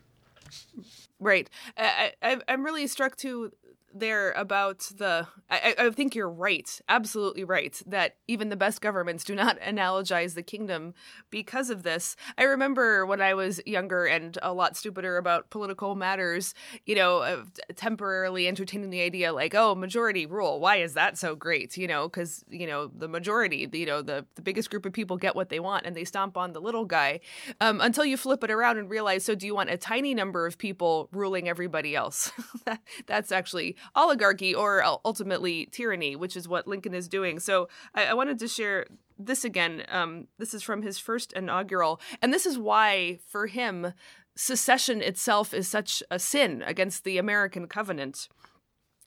[1.20, 1.50] Right.
[1.78, 3.52] I, I, I'm really struck too
[3.94, 9.24] there about the I, I think you're right absolutely right that even the best governments
[9.24, 10.94] do not analogize the kingdom
[11.30, 12.16] because of this.
[12.38, 16.54] I remember when i was younger and a lot stupider about political matters
[16.86, 17.44] you know
[17.76, 21.78] temporarily entertaining the idea like oh majority rule why is that so great?
[21.78, 25.18] You know because you know the majority you know the, the biggest group of people
[25.18, 27.20] get what they want and they stomp on the little guy
[27.62, 30.46] um, until you flip it around and realize so do you want a tiny number
[30.46, 32.32] of people ruling everybody else?
[33.08, 37.40] That's actually oligarchy or ultimately tyranny, which is what Lincoln is doing.
[37.40, 38.86] So I, I wanted to share
[39.18, 39.84] this again.
[39.90, 43.94] Um, this is from his first inaugural, and this is why, for him,
[44.36, 48.30] secession itself is such a sin against the American covenant.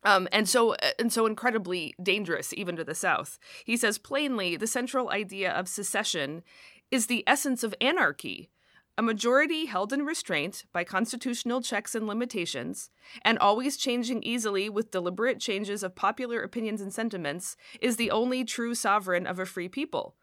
[0.05, 4.67] Um, and so and so incredibly dangerous even to the south he says plainly the
[4.67, 6.43] central idea of secession
[6.91, 8.51] is the essence of anarchy
[8.99, 12.91] a majority held in restraint by constitutional checks and limitations,
[13.23, 18.45] and always changing easily with deliberate changes of popular opinions and sentiments, is the only
[18.45, 20.17] true sovereign of a free people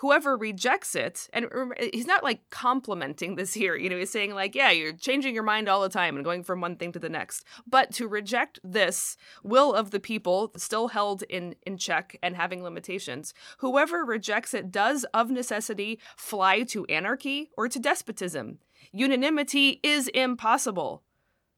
[0.00, 1.46] whoever rejects it, and
[1.92, 5.42] he's not like complimenting this here, you know, he's saying, like, yeah, you're changing your
[5.42, 7.44] mind all the time and going from one thing to the next.
[7.66, 12.62] But to reject this will of the people, still held in, in check and having
[12.62, 18.58] limitations, whoever rejects it does of necessity fly to anarchy or to despotism.
[18.92, 21.02] Unanimity is impossible.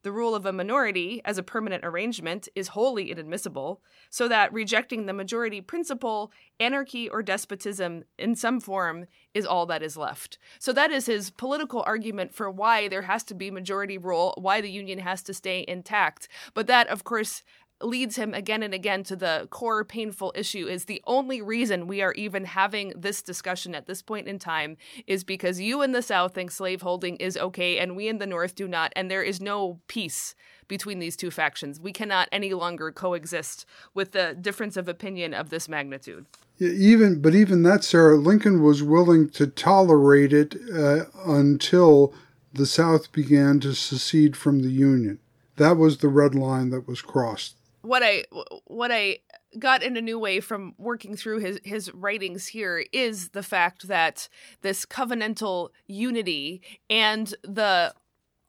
[0.03, 3.81] The rule of a minority as a permanent arrangement is wholly inadmissible,
[4.11, 9.83] so that rejecting the majority principle, anarchy or despotism in some form is all that
[9.83, 10.39] is left.
[10.59, 14.61] So that is his political argument for why there has to be majority rule, why
[14.61, 16.29] the union has to stay intact.
[16.53, 17.43] But that, of course,
[17.85, 22.03] leads him again and again to the core painful issue is the only reason we
[22.03, 24.77] are even having this discussion at this point in time
[25.07, 28.55] is because you in the South think slaveholding is okay and we in the North
[28.55, 30.35] do not, and there is no peace
[30.69, 31.81] between these two factions.
[31.81, 36.27] We cannot any longer coexist with the difference of opinion of this magnitude.
[36.59, 42.15] Even, but even that, Sarah Lincoln was willing to tolerate it uh, until
[42.53, 45.19] the South began to secede from the Union.
[45.57, 48.25] That was the red line that was crossed what I
[48.67, 49.19] what I
[49.59, 53.89] got in a new way from working through his his writings here is the fact
[53.89, 54.29] that
[54.63, 57.93] this covenantal unity and the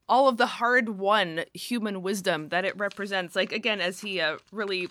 [0.08, 4.38] all of the hard won human wisdom that it represents like again as he uh,
[4.52, 4.88] really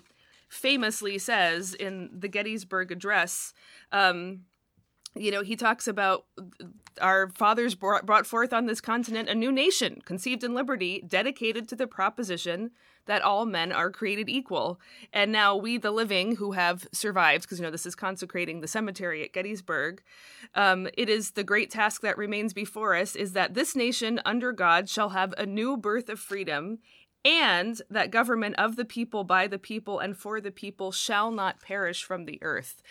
[0.49, 3.53] famously says in the Gettysburg address
[3.91, 4.41] um
[5.15, 6.25] you know, he talks about
[7.01, 11.67] our fathers brought, brought forth on this continent a new nation, conceived in liberty, dedicated
[11.69, 12.71] to the proposition
[13.05, 14.79] that all men are created equal.
[15.11, 18.67] And now we, the living, who have survived, because you know this is consecrating the
[18.67, 20.01] cemetery at Gettysburg,
[20.55, 24.51] um, it is the great task that remains before us: is that this nation under
[24.51, 26.79] God shall have a new birth of freedom.
[27.25, 31.61] And that government of the people, by the people, and for the people shall not
[31.61, 32.81] perish from the earth.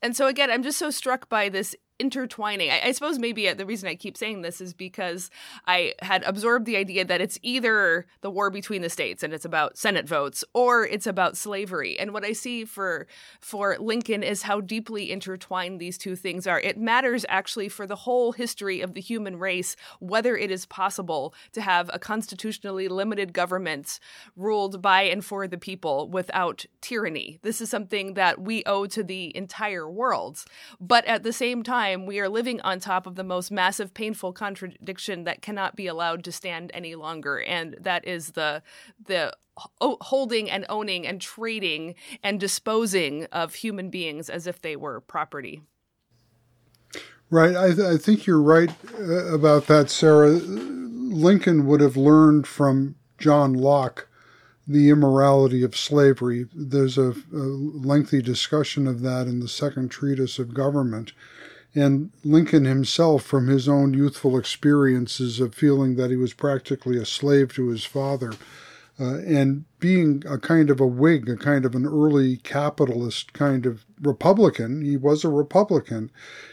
[0.00, 2.70] And so, again, I'm just so struck by this intertwining.
[2.70, 5.30] I, I, suppose maybe uh, the reason I keep saying this is because
[5.66, 9.44] I had absorbed the idea that it's either the war between the states and it's
[9.44, 11.98] about Senate votes, or it's about slavery.
[11.98, 13.06] And what I see for
[13.40, 16.60] for Lincoln is how deeply intertwined these two things are.
[16.60, 21.34] It matters actually for the whole history of the human race whether it is possible
[21.52, 24.00] to have a constitutionally limited government
[24.36, 27.38] ruled by and for the people without tyranny.
[27.42, 30.44] This is something that we owe to the entire world.
[30.80, 33.94] But at the same time time, we are living on top of the most massive,
[33.94, 38.62] painful contradiction that cannot be allowed to stand any longer, and that is the
[39.06, 39.34] the
[39.80, 45.62] holding and owning and trading and disposing of human beings as if they were property.
[47.28, 47.54] Right.
[47.54, 50.30] I, th- I think you're right uh, about that, Sarah.
[50.30, 54.08] Lincoln would have learned from John Locke
[54.66, 56.46] the immorality of slavery.
[56.54, 61.12] There's a, a, lengthy discussion of that in the second treatise of government
[61.74, 67.04] and Lincoln himself, from his own youthful experiences of feeling that he was practically a
[67.04, 68.32] slave to his father,
[68.98, 73.64] uh, and being a kind of a Whig, a kind of an early capitalist kind
[73.64, 76.10] of Republican, he was a Republican,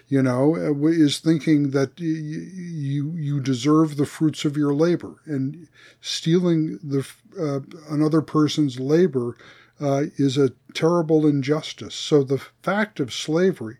[0.07, 5.67] you know, uh, is thinking that you you deserve the fruits of your labor, and
[5.99, 7.05] stealing the
[7.37, 7.59] uh,
[7.89, 9.35] another person's labor
[9.81, 11.95] uh, is a terrible injustice.
[11.95, 13.77] So the fact of slavery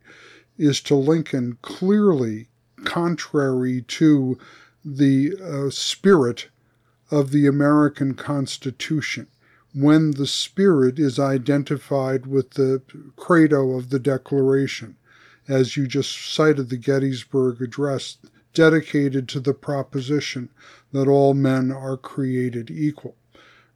[0.58, 2.48] is to Lincoln clearly
[2.84, 4.38] contrary to
[4.84, 6.50] the uh, spirit
[7.12, 9.28] of the American Constitution
[9.74, 12.82] when the spirit is identified with the
[13.16, 14.96] credo of the Declaration,
[15.48, 18.18] as you just cited the Gettysburg Address,
[18.54, 20.50] dedicated to the proposition
[20.92, 23.16] that all men are created equal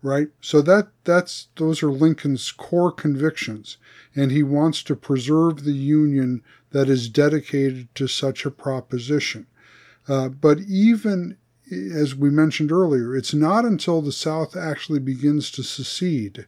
[0.01, 0.29] right?
[0.41, 3.77] So that that's those are Lincoln's core convictions,
[4.15, 6.41] and he wants to preserve the Union
[6.71, 9.47] that is dedicated to such a proposition.
[10.07, 11.37] Uh, but even
[11.71, 16.45] as we mentioned earlier, it's not until the South actually begins to secede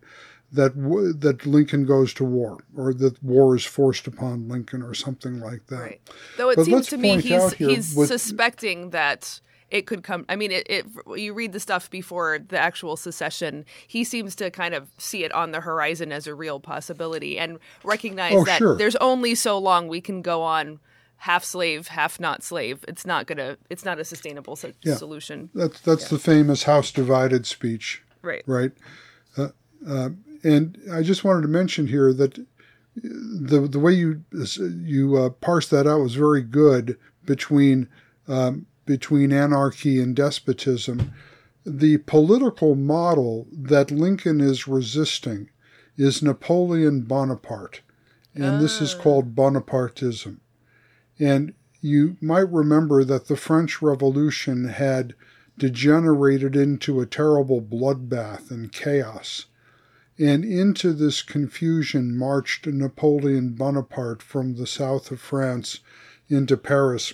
[0.52, 4.94] that w- that Lincoln goes to war, or that war is forced upon Lincoln, or
[4.94, 5.80] something like that.
[5.80, 6.02] Right.
[6.38, 10.26] Though it but seems to me he's he's with, suspecting that it could come.
[10.30, 10.86] I mean, it, it.
[11.16, 13.66] You read the stuff before the actual secession.
[13.88, 17.60] He seems to kind of see it on the horizon as a real possibility and
[17.84, 18.78] recognize oh, that sure.
[18.78, 20.80] there's only so long we can go on
[21.18, 22.84] half slave, half not slave.
[22.88, 23.58] It's not gonna.
[23.70, 24.96] It's not a sustainable so- Yeah.
[24.96, 25.50] solution.
[25.54, 28.44] That's that's the famous house divided speech, Right.
[28.46, 28.72] right?
[29.38, 29.50] Uh,
[29.88, 30.10] uh,
[30.44, 32.38] and I just wanted to mention here that
[32.96, 34.24] the the way you
[34.84, 37.88] you uh, parse that out was very good between
[38.28, 41.12] um, between anarchy and despotism.
[41.66, 45.50] The political model that Lincoln is resisting
[45.98, 47.82] is Napoleon Bonaparte,
[48.36, 49.02] and this is Ah.
[49.02, 50.40] called Bonapartism.
[51.20, 55.14] And you might remember that the French Revolution had
[55.58, 59.46] degenerated into a terrible bloodbath and chaos.
[60.18, 65.80] And into this confusion marched Napoleon Bonaparte from the south of France
[66.30, 67.14] into Paris.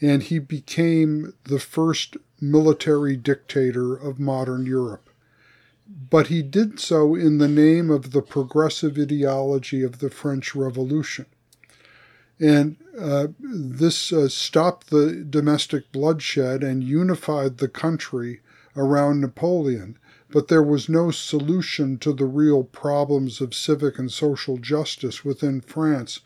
[0.00, 5.08] And he became the first military dictator of modern Europe.
[6.10, 11.26] But he did so in the name of the progressive ideology of the French Revolution.
[12.40, 18.40] And uh, this uh, stopped the domestic bloodshed and unified the country
[18.76, 19.98] around Napoleon.
[20.30, 25.60] But there was no solution to the real problems of civic and social justice within
[25.60, 26.20] France.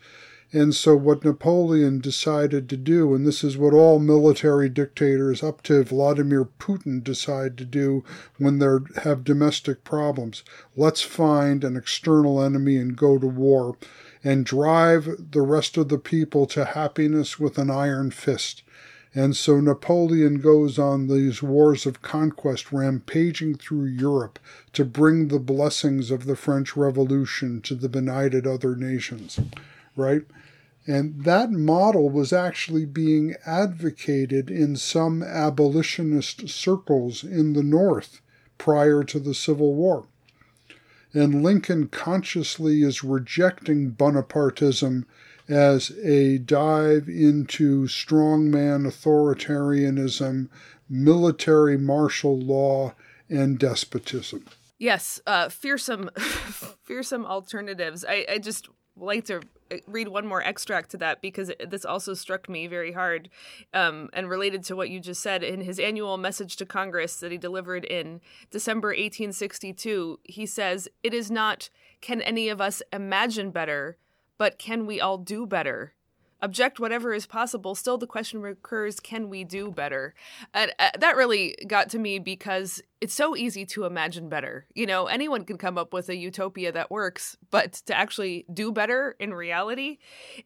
[0.51, 5.61] And so, what Napoleon decided to do, and this is what all military dictators up
[5.63, 8.03] to Vladimir Putin decide to do
[8.39, 10.43] when they have domestic problems
[10.75, 13.75] let's find an external enemy and go to war
[14.23, 18.63] and drive the rest of the people to happiness with an iron fist.
[19.13, 24.39] And so Napoleon goes on these wars of conquest, rampaging through Europe
[24.73, 29.39] to bring the blessings of the French Revolution to the benighted other nations,
[29.95, 30.23] right?
[30.89, 38.21] And that model was actually being advocated in some abolitionist circles in the North
[38.57, 40.07] prior to the Civil War.
[41.13, 45.05] And Lincoln consciously is rejecting Bonapartism
[45.47, 50.49] as a dive into strongman authoritarianism,
[50.89, 52.95] military martial law,
[53.29, 54.43] and despotism.
[54.79, 58.03] Yes, uh, fearsome, fearsome alternatives.
[58.09, 59.41] I, I just like to
[59.87, 63.29] read one more extract to that because this also struck me very hard
[63.73, 67.31] um, and related to what you just said in his annual message to Congress that
[67.31, 70.19] he delivered in December 1862.
[70.23, 71.69] He says, "It is not
[72.01, 73.97] can any of us imagine better,
[74.37, 75.93] but can we all do better?"
[76.41, 80.13] Object whatever is possible still the question recurs can we do better?
[80.53, 84.65] And uh, that really got to me because it's so easy to imagine better.
[84.73, 88.71] You know anyone can come up with a utopia that works but to actually do
[88.71, 89.97] better in reality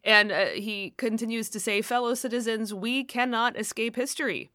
[0.04, 4.50] and uh, he continues to say fellow citizens we cannot escape history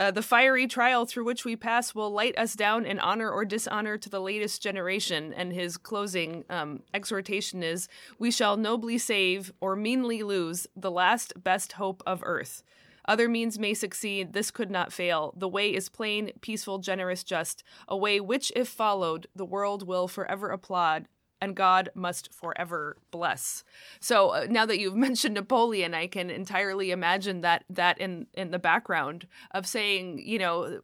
[0.00, 3.44] uh, the fiery trial through which we pass will light us down in honor or
[3.44, 5.34] dishonor to the latest generation.
[5.34, 7.86] And his closing um, exhortation is
[8.18, 12.62] We shall nobly save or meanly lose the last best hope of earth.
[13.04, 15.34] Other means may succeed, this could not fail.
[15.36, 20.08] The way is plain, peaceful, generous, just, a way which, if followed, the world will
[20.08, 21.08] forever applaud,
[21.40, 23.64] and God must forever bless.
[24.00, 28.50] So uh, now that you've mentioned Napoleon, I can entirely imagine that that in in
[28.50, 30.80] the background of saying, you know,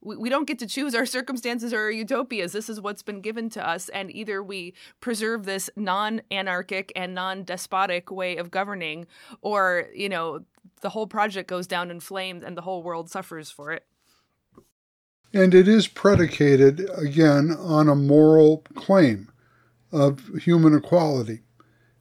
[0.00, 2.52] we, we don't get to choose our circumstances or our utopias.
[2.52, 8.10] This is what's been given to us, and either we preserve this non-anarchic and non-despotic
[8.10, 9.06] way of governing,
[9.42, 10.44] or you know,
[10.80, 13.84] the whole project goes down in flames and the whole world suffers for it.
[15.34, 19.30] And it is predicated, again, on a moral claim
[19.92, 21.40] of human equality.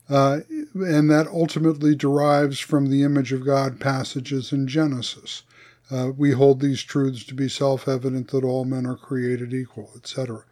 [0.09, 0.39] Uh,
[0.73, 5.43] and that ultimately derives from the image of God passages in Genesis.
[5.91, 9.91] Uh, we hold these truths to be self evident that all men are created equal,
[9.95, 10.43] etc.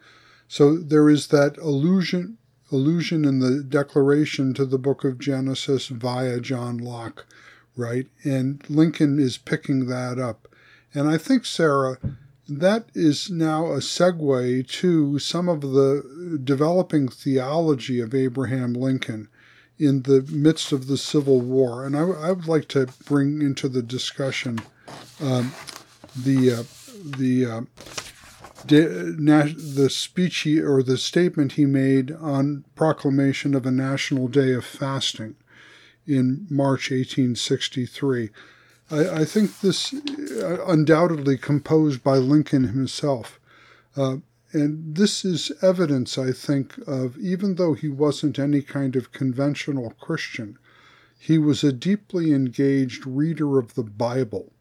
[0.47, 2.38] So there is that allusion,
[2.71, 7.25] allusion in the declaration to the book of Genesis via John Locke,
[7.75, 8.07] right?
[8.23, 10.47] And Lincoln is picking that up.
[10.93, 11.97] And I think, Sarah,
[12.47, 19.27] that is now a segue to some of the developing theology of Abraham Lincoln
[19.77, 21.85] in the midst of the Civil War.
[21.85, 24.59] And I, I would like to bring into the discussion
[25.21, 25.53] um,
[26.15, 26.63] the uh,
[27.17, 27.61] the uh,
[28.67, 34.65] the speech he, or the statement he made on proclamation of a national day of
[34.65, 35.35] fasting
[36.07, 38.29] in March 1863.
[38.91, 43.39] I, I think this uh, undoubtedly composed by Lincoln himself.
[43.95, 44.17] Uh,
[44.51, 49.91] and this is evidence, I think, of even though he wasn't any kind of conventional
[49.99, 50.57] Christian,
[51.19, 54.53] he was a deeply engaged reader of the Bible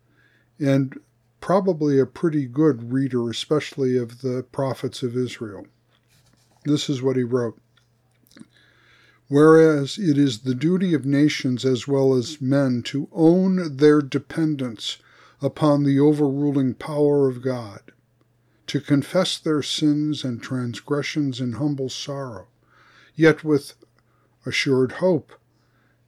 [0.58, 0.98] and
[1.40, 5.66] probably a pretty good reader, especially of the prophets of Israel.
[6.64, 7.60] This is what he wrote
[9.28, 14.98] Whereas it is the duty of nations as well as men to own their dependence
[15.40, 17.80] upon the overruling power of God,
[18.66, 22.48] to confess their sins and transgressions in humble sorrow,
[23.14, 23.74] yet with
[24.44, 25.32] assured hope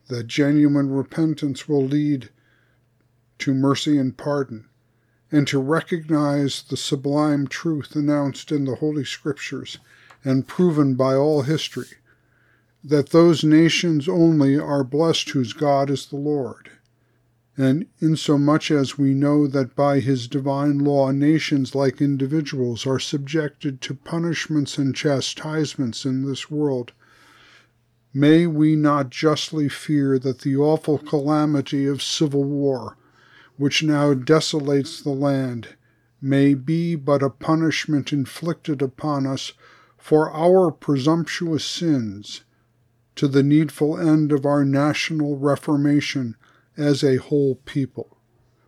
[0.09, 2.29] that genuine repentance will lead
[3.39, 4.69] to mercy and pardon,
[5.33, 9.79] and to recognize the sublime truth announced in the Holy Scriptures
[10.23, 11.97] and proven by all history
[12.89, 16.71] that those nations only are blessed whose God is the Lord.
[17.57, 23.81] And insomuch as we know that by his divine law nations like individuals are subjected
[23.81, 26.93] to punishments and chastisements in this world,
[28.15, 32.97] may we not justly fear that the awful calamity of civil war,
[33.57, 35.71] which now desolates the land,
[36.23, 39.55] may be but a punishment inflicted upon us
[39.99, 42.43] for our presumptuous sins
[43.17, 46.37] to the needful end of our national reformation
[46.77, 48.19] as a whole people.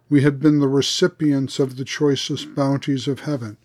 [0.09, 3.59] We have been the recipients of the choicest bounties of heaven.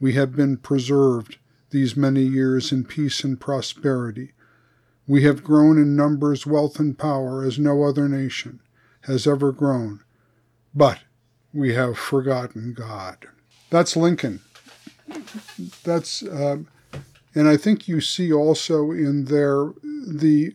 [0.00, 1.36] We have been preserved
[1.70, 4.32] these many years in peace and prosperity.
[5.06, 8.60] We have grown in numbers, wealth, and power as no other nation
[9.02, 10.00] has ever grown.
[10.74, 11.00] But
[11.52, 13.26] we have forgotten God.
[13.68, 14.40] That's Lincoln.
[15.84, 16.58] That's uh,
[17.34, 19.72] and I think you see also in there
[20.06, 20.54] the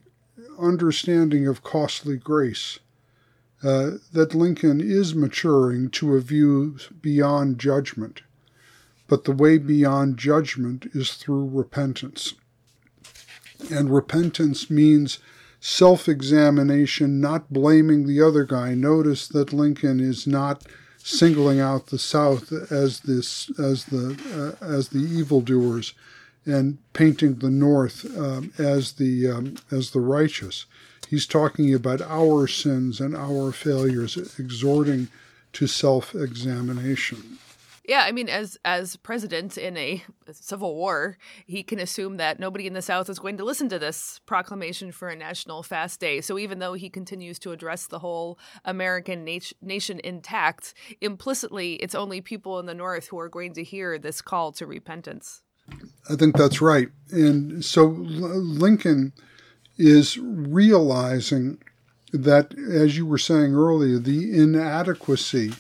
[0.59, 2.80] understanding of costly grace.
[3.63, 8.21] Uh, that Lincoln is maturing to a view beyond judgment,
[9.07, 12.36] but the way beyond judgment is through repentance.
[13.71, 15.17] And repentance means
[15.59, 18.75] self examination, not blaming the other guy.
[18.75, 20.63] Notice that Lincoln is not
[20.97, 25.95] singling out the South as this as the uh, as the evildoers
[26.47, 30.65] and painting the North um, as the um, as the righteous.
[31.07, 35.07] He's talking about our sins and our failures, exhorting
[35.53, 37.39] to self-examination.
[37.85, 42.67] Yeah, I mean, as as president in a civil war, he can assume that nobody
[42.67, 46.19] in the South is going to listen to this proclamation for a national fast day.
[46.19, 51.95] So even though he continues to address the whole American nat- nation intact, implicitly, it's
[51.95, 55.43] only people in the North who are going to hear this call to repentance.
[56.09, 56.89] I think that's right.
[57.11, 59.13] And so Lincoln
[59.78, 61.61] is realizing
[62.13, 65.53] that, as you were saying earlier, the inadequacy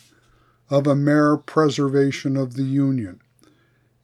[0.69, 3.21] of a mere preservation of the Union.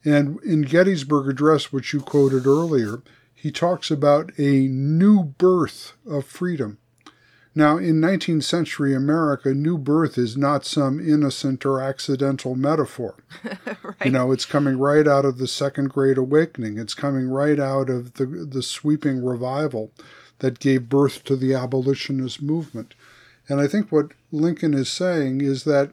[0.04, 3.02] And in Gettysburg Address, which you quoted earlier,
[3.34, 6.78] he talks about a new birth of freedom.
[7.56, 13.14] Now, in 19th century America, new birth is not some innocent or accidental metaphor.
[13.44, 13.96] right.
[14.04, 16.78] You know, it's coming right out of the Second Great Awakening.
[16.78, 19.92] It's coming right out of the, the sweeping revival
[20.40, 22.94] that gave birth to the abolitionist movement.
[23.48, 25.92] And I think what Lincoln is saying is that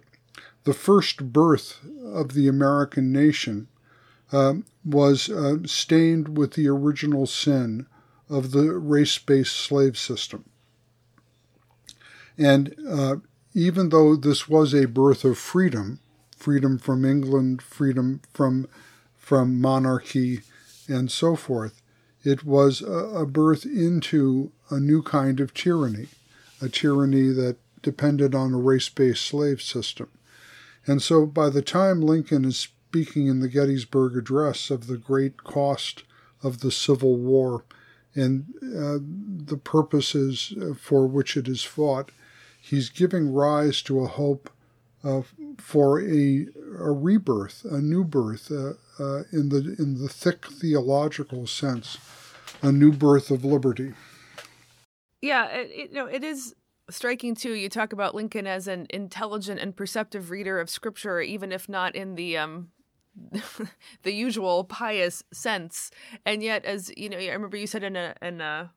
[0.63, 3.67] the first birth of the American nation
[4.31, 7.85] uh, was uh, stained with the original sin
[8.29, 10.45] of the race based slave system.
[12.41, 13.15] And uh,
[13.53, 15.99] even though this was a birth of freedom,
[16.35, 18.67] freedom from England, freedom from
[19.15, 20.41] from monarchy,
[20.87, 21.81] and so forth,
[22.23, 26.07] it was a, a birth into a new kind of tyranny,
[26.59, 30.09] a tyranny that depended on a race-based slave system.
[30.87, 35.43] And so by the time Lincoln is speaking in the Gettysburg Address of the great
[35.43, 36.03] cost
[36.43, 37.63] of the Civil War
[38.15, 38.97] and uh,
[39.45, 42.11] the purposes for which it is fought,
[42.71, 44.49] he's giving rise to a hope
[45.03, 45.21] uh,
[45.57, 46.47] for a,
[46.79, 51.97] a rebirth, a new birth, uh, uh, in the in the thick theological sense,
[52.61, 53.93] a new birth of liberty.
[55.21, 56.55] Yeah, it, it, you know, it is
[56.89, 57.53] striking too.
[57.53, 61.93] You talk about Lincoln as an intelligent and perceptive reader of Scripture, even if not
[61.95, 62.69] in the um,
[64.03, 65.91] the usual pious sense.
[66.25, 68.71] And yet, as you know, I remember you said in a in a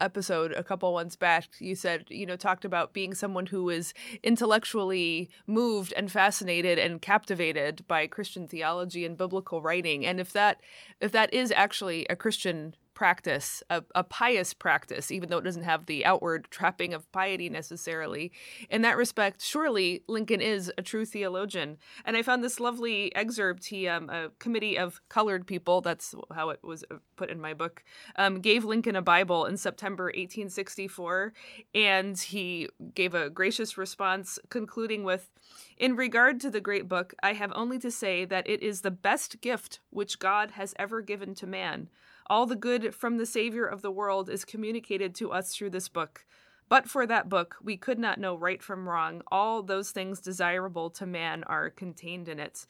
[0.00, 3.92] episode a couple ones back you said you know talked about being someone who is
[4.22, 10.04] intellectually moved and fascinated and captivated by christian theology and biblical writing.
[10.04, 10.60] And if that
[11.00, 15.62] if that is actually a christian practice, a, a, pious practice, even though it doesn't
[15.62, 18.30] have the outward trapping of piety necessarily.
[18.68, 21.78] In that respect, surely Lincoln is a true theologian.
[22.04, 23.64] And I found this lovely excerpt.
[23.64, 27.54] He, um, a committee of colored people, that's how it was uh, put in my
[27.54, 27.82] book,
[28.16, 31.32] um, gave Lincoln a Bible in September 1864.
[31.74, 35.30] And he gave a gracious response, concluding with,
[35.78, 38.90] in regard to the great book, I have only to say that it is the
[38.90, 41.88] best gift which God has ever given to man
[42.30, 45.88] All the good from the Savior of the world is communicated to us through this
[45.88, 46.24] book.
[46.68, 49.22] But for that book, we could not know right from wrong.
[49.32, 52.64] All those things desirable to man are contained in it.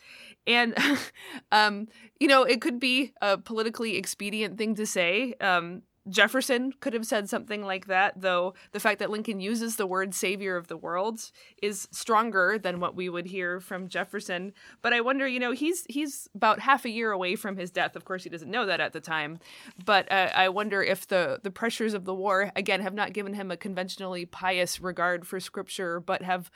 [0.47, 0.75] And,
[1.53, 1.89] um,
[2.19, 5.35] you know, it could be a politically expedient thing to say.
[5.43, 9.87] Um, Jefferson could have said something like that, though the fact that Lincoln uses the
[9.87, 11.31] word savior of the world
[11.63, 14.53] is stronger than what we would hear from Jefferson.
[14.83, 17.97] But I wonder, you know, he's he's about half a year away from his death.
[17.97, 19.39] Of course, he doesn't know that at the time.
[19.85, 23.35] But uh, I wonder if the the pressures of the war again have not given
[23.35, 26.51] him a conventionally pious regard for scripture, but have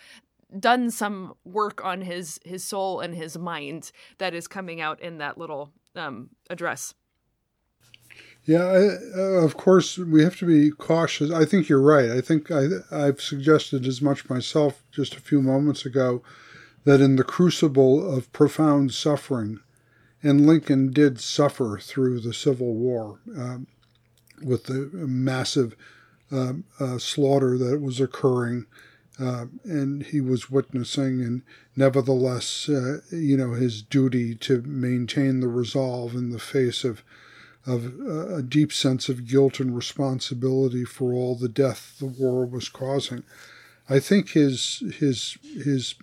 [0.59, 5.18] done some work on his his soul and his mind that is coming out in
[5.18, 6.94] that little um, address.
[8.47, 11.30] Yeah, I, uh, of course, we have to be cautious.
[11.30, 12.11] I think you're right.
[12.11, 16.22] I think I, I've suggested as much myself just a few moments ago
[16.84, 19.61] that in the crucible of profound suffering,
[20.22, 23.66] and Lincoln did suffer through the Civil War um,
[24.42, 25.74] with the massive
[26.30, 28.66] uh, uh, slaughter that was occurring,
[29.18, 31.42] uh, and he was witnessing, and
[31.76, 37.03] nevertheless, uh, you know, his duty to maintain the resolve in the face of
[37.66, 42.68] of a deep sense of guilt and responsibility for all the death the war was
[42.68, 43.24] causing.
[43.88, 45.94] I think his his his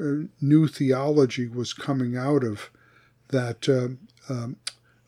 [0.00, 2.70] uh, new theology was coming out of
[3.28, 4.56] that uh, um,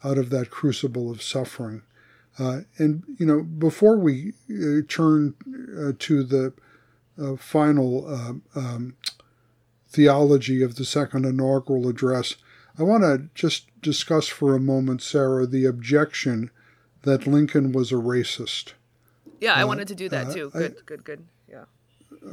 [0.04, 1.82] out of that crucible of suffering.
[2.38, 5.34] Uh, and you know, before we uh, turn
[5.78, 6.52] uh, to the
[7.20, 8.06] uh, final
[8.54, 8.94] um,
[9.88, 12.36] theology of the second inaugural address,
[12.78, 16.50] I want to just discuss for a moment, Sarah, the objection
[17.02, 18.72] that Lincoln was a racist.
[19.40, 20.50] Yeah, I uh, wanted to do that uh, too.
[20.50, 21.26] Good, I, good, good.
[21.48, 21.64] Yeah.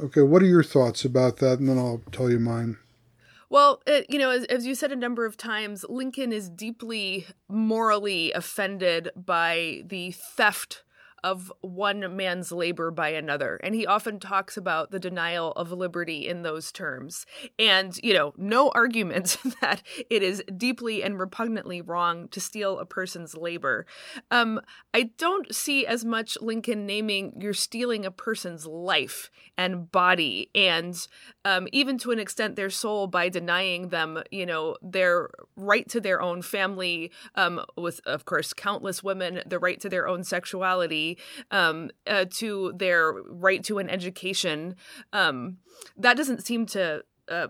[0.02, 1.60] Okay, what are your thoughts about that?
[1.60, 2.78] And then I'll tell you mine.
[3.48, 7.26] Well, it, you know, as, as, you said a number of times, Lincoln is deeply
[7.48, 10.82] morally offended by the theft
[11.24, 13.58] of one man's labor by another.
[13.64, 17.24] And he often talks about the denial of liberty in those terms.
[17.58, 22.84] And, you know, no argument that it is deeply and repugnantly wrong to steal a
[22.84, 23.86] person's labor.
[24.30, 24.60] Um,
[24.92, 30.94] I don't see as much Lincoln naming you're stealing a person's life and body and
[31.46, 36.00] um, even to an extent their soul by denying them, you know, their right to
[36.00, 41.13] their own family, um, with, of course, countless women, the right to their own sexuality
[41.50, 44.76] um, uh, to their right to an education.
[45.12, 45.58] Um,
[45.96, 47.48] that doesn't seem to uh,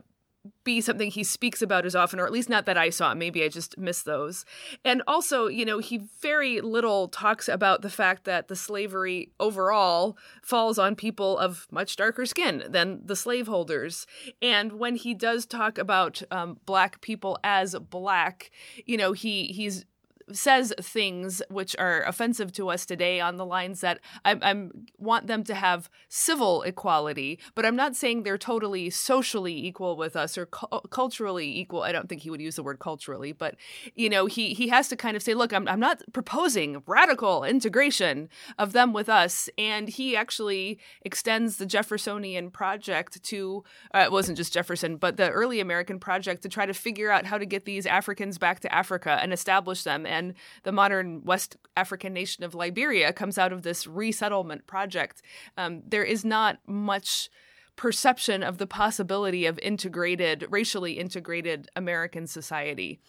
[0.63, 3.15] be something he speaks about as often, or at least not that I saw.
[3.15, 4.45] Maybe I just missed those.
[4.85, 10.19] And also, you know, he very little talks about the fact that the slavery overall
[10.43, 14.07] falls on people of much darker skin than the slaveholders.
[14.43, 18.51] And when he does talk about um, black people as black,
[18.85, 19.87] you know, he he's
[20.33, 25.27] says things which are offensive to us today on the lines that I I'm, want
[25.27, 30.37] them to have civil equality, but I'm not saying they're totally socially equal with us
[30.39, 31.83] or cu- culturally equal.
[31.83, 33.57] I don't think he would use the word culturally, but
[33.95, 37.45] you know, he he has to kind of say, look, I'm I'm not proposing radical
[37.45, 43.65] integration of them with us, and he actually extends the Jeffersonian project to
[43.95, 47.27] uh, it wasn't just Jefferson, but the early American project to try to figure out
[47.27, 51.57] how to get these Africans back to Africa and establish them and the modern West
[51.77, 55.21] African nation of Liberia comes out of this resettlement project.
[55.59, 57.29] Um, there is not much
[57.77, 63.01] perception of the possibility of integrated, racially integrated American society.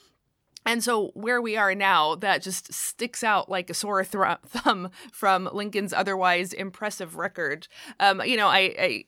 [0.66, 4.90] And so, where we are now, that just sticks out like a sore th- thumb
[5.12, 7.68] from Lincoln's otherwise impressive record.
[8.00, 9.06] Um, you know, I, I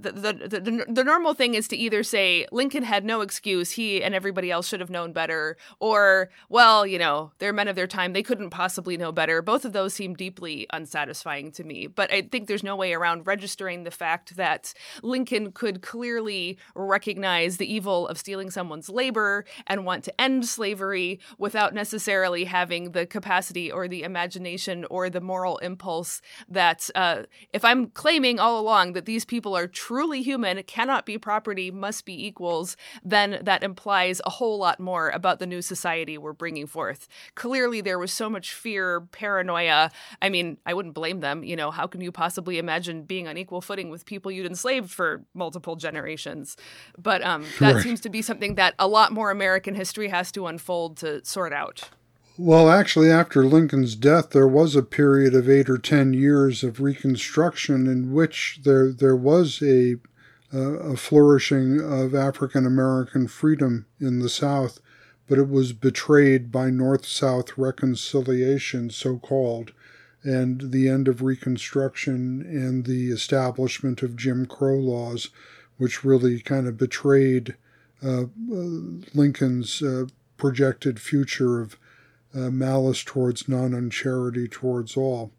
[0.00, 4.14] the, the, the, normal thing is to either say Lincoln had no excuse, he and
[4.14, 8.12] everybody else should have known better, or, well, you know, they're men of their time,
[8.12, 9.42] they couldn't possibly know better.
[9.42, 11.86] Both of those seem deeply unsatisfying to me.
[11.86, 17.56] But I think there's no way around registering the fact that Lincoln could clearly recognize
[17.56, 23.06] the evil of stealing someone's labor and want to end slavery without necessarily having the
[23.06, 27.22] capacity or the imagination or the moral impulse that, uh,
[27.52, 32.06] if I'm claiming all along that these people are truly human, cannot be property, must
[32.06, 32.74] be equals,
[33.04, 37.06] then that implies a whole lot more about the new society we're bringing forth.
[37.34, 39.90] Clearly, there was so much fear, paranoia.
[40.22, 41.44] I mean, I wouldn't blame them.
[41.44, 44.90] You know, how can you possibly imagine being on equal footing with people you'd enslaved
[44.90, 46.56] for multiple generations?
[46.96, 47.82] But um, that right.
[47.82, 51.52] seems to be something that a lot more American history has to unfold to sort
[51.52, 51.90] out.
[52.36, 56.80] Well, actually, after Lincoln's death, there was a period of eight or ten years of
[56.80, 59.96] Reconstruction in which there there was a
[60.52, 64.80] uh, a flourishing of African American freedom in the South.
[65.28, 69.72] but it was betrayed by North South reconciliation, so called,
[70.22, 75.30] and the end of Reconstruction and the establishment of Jim Crow laws,
[75.78, 77.56] which really kind of betrayed
[78.02, 78.24] uh,
[79.14, 80.06] Lincoln's uh,
[80.36, 81.76] projected future of
[82.34, 85.32] uh, malice towards none and charity towards all.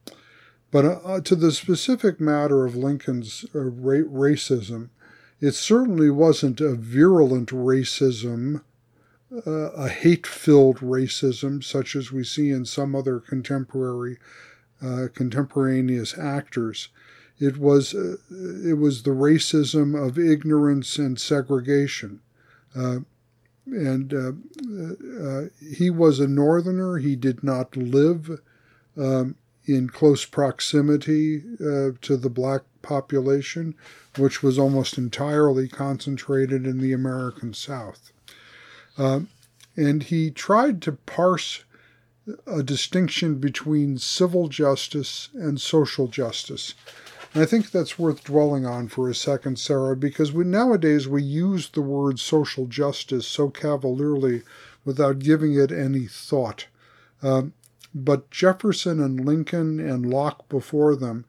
[0.71, 4.89] But uh, to the specific matter of Lincoln's uh, ra- racism,
[5.39, 8.61] it certainly wasn't a virulent racism,
[9.45, 14.17] uh, a hate filled racism, such as we see in some other contemporary.
[15.13, 16.89] contemporaneous actors,
[17.39, 22.21] it was it was the racism of ignorance and segregation,
[22.75, 22.99] uh,
[23.65, 25.45] and uh, uh,
[25.75, 26.97] he was a northerner.
[26.97, 28.39] He did not live
[28.97, 29.35] um,
[29.65, 33.75] in close proximity uh, to the black population,
[34.17, 38.11] which was almost entirely concentrated in the American South.
[38.97, 39.29] Um,
[39.75, 41.63] and he tried to parse
[42.47, 46.73] a distinction between civil justice and social justice.
[47.35, 51.21] And I think that's worth dwelling on for a second, Sarah, because we, nowadays we
[51.21, 54.43] use the word social justice so cavalierly
[54.85, 56.67] without giving it any thought.
[57.21, 57.51] Um,
[57.93, 61.25] but Jefferson and Lincoln and Locke before them,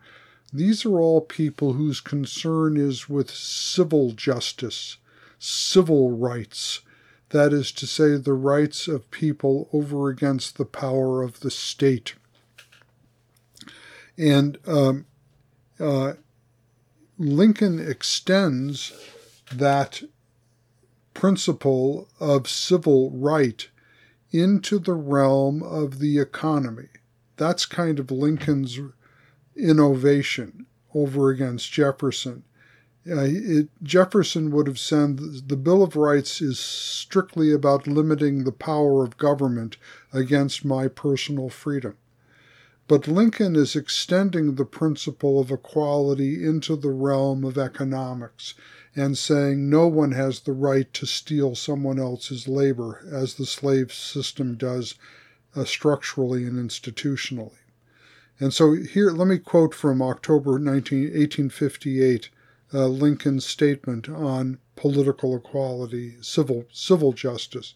[0.52, 4.98] these are all people whose concern is with civil justice,
[5.40, 6.82] civil rights,
[7.30, 12.14] that is to say, the rights of people over against the power of the state.
[14.16, 15.06] And um,
[15.80, 16.14] uh,
[17.18, 18.92] Lincoln extends
[19.52, 20.02] that
[21.14, 23.68] principle of civil right
[24.30, 26.88] into the realm of the economy.
[27.36, 28.78] That's kind of Lincoln's
[29.56, 32.44] innovation over against Jefferson.
[33.08, 35.18] Uh, it, Jefferson would have said
[35.48, 39.76] the Bill of Rights is strictly about limiting the power of government
[40.12, 41.96] against my personal freedom.
[42.88, 48.54] But Lincoln is extending the principle of equality into the realm of economics
[48.94, 53.92] and saying no one has the right to steal someone else's labor, as the slave
[53.92, 54.94] system does
[55.56, 57.58] uh, structurally and institutionally.
[58.38, 62.30] And so here, let me quote from October 19, 1858,
[62.72, 67.74] uh, Lincoln's statement on political equality, civil, civil justice,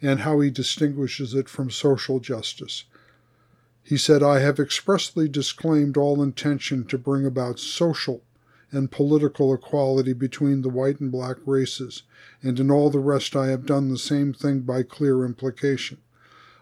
[0.00, 2.84] and how he distinguishes it from social justice.
[3.88, 8.24] He said, I have expressly disclaimed all intention to bring about social
[8.72, 12.02] and political equality between the white and black races,
[12.42, 15.98] and in all the rest I have done the same thing by clear implication.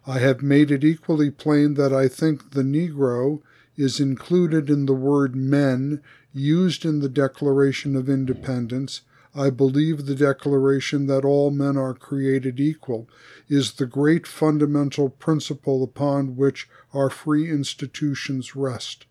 [0.06, 3.40] I have made it equally plain that I think the Negro
[3.74, 6.02] is included in the word men
[6.34, 9.00] used in the Declaration of Independence
[9.36, 13.08] I believe the declaration that all men are created equal
[13.48, 19.06] is the great fundamental principle upon which our free institutions rest.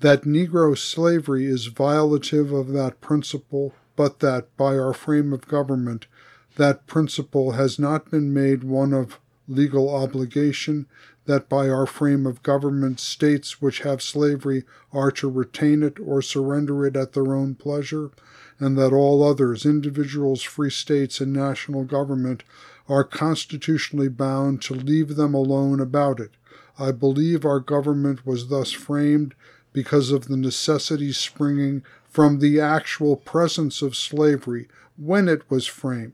[0.00, 6.06] That Negro slavery is violative of that principle, but that, by our frame of government,
[6.56, 10.86] that principle has not been made one of legal obligation,
[11.26, 16.22] that by our frame of government states which have slavery are to retain it or
[16.22, 18.10] surrender it at their own pleasure,
[18.58, 22.44] and that all others, individuals, free states, and national government,
[22.88, 26.32] are constitutionally bound to leave them alone about it.
[26.78, 29.34] I believe our government was thus framed
[29.72, 36.12] because of the necessity springing from the actual presence of slavery when it was framed.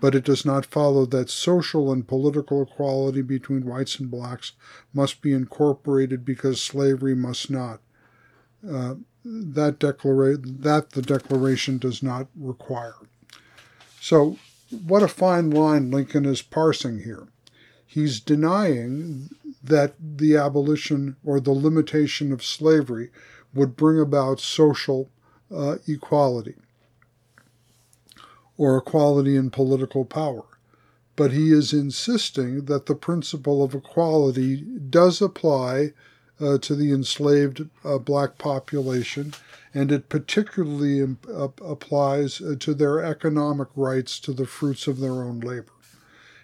[0.00, 4.52] But it does not follow that social and political equality between whites and blacks
[4.94, 7.80] must be incorporated because slavery must not.
[8.66, 8.94] Uh,
[9.24, 12.94] that declara- that the declaration does not require.
[14.00, 14.38] So,
[14.86, 17.26] what a fine line Lincoln is parsing here.
[17.84, 19.30] He's denying
[19.62, 23.10] that the abolition or the limitation of slavery
[23.52, 25.10] would bring about social
[25.54, 26.54] uh, equality
[28.56, 30.44] or equality in political power.
[31.16, 35.92] But he is insisting that the principle of equality does apply
[36.40, 39.34] uh, to the enslaved uh, black population,
[39.74, 44.98] and it particularly imp- uh, applies uh, to their economic rights to the fruits of
[44.98, 45.72] their own labor.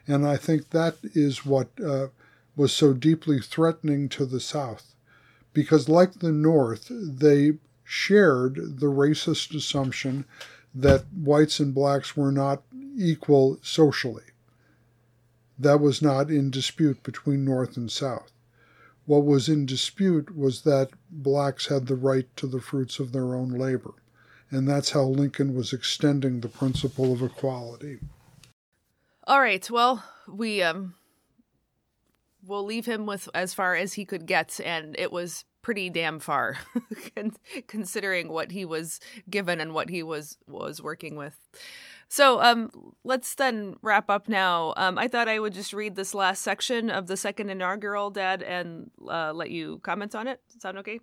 [0.06, 2.08] And I think that is what uh,
[2.54, 4.94] was so deeply threatening to the South,
[5.52, 10.24] because, like the North, they shared the racist assumption
[10.74, 12.62] that whites and blacks were not
[12.98, 14.24] equal socially.
[15.58, 18.30] That was not in dispute between North and South.
[19.06, 23.34] What was in dispute was that blacks had the right to the fruits of their
[23.34, 23.94] own labor.
[24.50, 27.98] And that's how Lincoln was extending the principle of equality.
[29.26, 29.68] All right.
[29.70, 30.94] Well, we um
[32.44, 36.20] we'll leave him with as far as he could get and it was pretty damn
[36.20, 36.56] far
[37.66, 41.36] considering what he was given and what he was was working with.
[42.08, 42.70] So um,
[43.04, 44.74] let's then wrap up now.
[44.76, 48.42] Um, I thought I would just read this last section of the second inaugural, Dad,
[48.42, 50.40] and uh, let you comment on it.
[50.58, 51.00] Sound okay?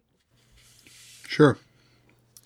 [1.28, 1.58] Sure.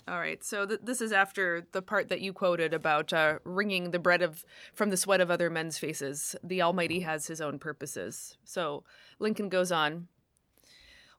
[0.08, 0.42] All right.
[0.42, 4.22] So th- this is after the part that you quoted about uh, wringing the bread
[4.22, 4.44] of
[4.74, 6.34] from the sweat of other men's faces.
[6.42, 8.38] The Almighty has His own purposes.
[8.44, 8.84] So
[9.18, 10.08] Lincoln goes on.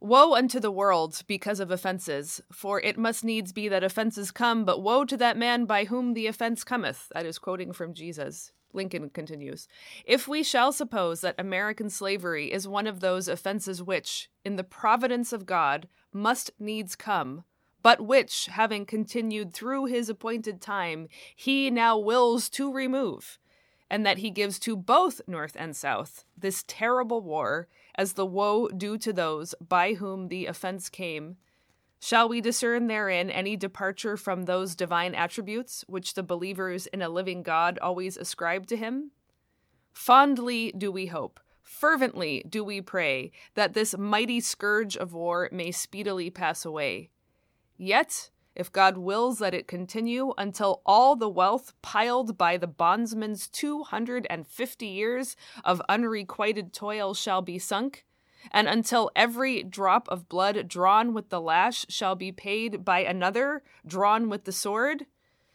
[0.02, 4.64] Woe unto the world because of offenses, for it must needs be that offenses come,
[4.64, 7.10] but woe to that man by whom the offense cometh.
[7.14, 8.54] That is quoting from Jesus.
[8.72, 9.68] Lincoln continues
[10.06, 14.64] If we shall suppose that American slavery is one of those offenses which, in the
[14.64, 17.44] providence of God, must needs come,
[17.82, 23.38] but which, having continued through his appointed time, he now wills to remove,
[23.90, 27.68] and that he gives to both North and South this terrible war
[28.00, 31.36] as the woe due to those by whom the offense came.
[32.00, 37.10] Shall we discern therein any departure from those divine attributes which the believers in a
[37.10, 39.12] living God always ascribe to him?
[39.92, 45.70] Fondly do we hope, fervently do we pray, that this mighty scourge of war may
[45.70, 47.10] speedily pass away.
[47.76, 48.30] Yet,
[48.60, 53.84] if God wills that it continue until all the wealth piled by the bondsman's two
[53.84, 58.04] hundred and fifty years of unrequited toil shall be sunk,
[58.52, 63.64] and until every drop of blood drawn with the lash shall be paid by another
[63.88, 65.06] drawn with the sword,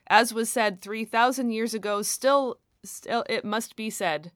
[0.07, 4.33] as was said three thousand years ago, still, still it must be said,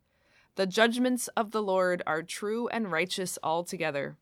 [0.57, 4.19] the judgments of the Lord are true and righteous altogether.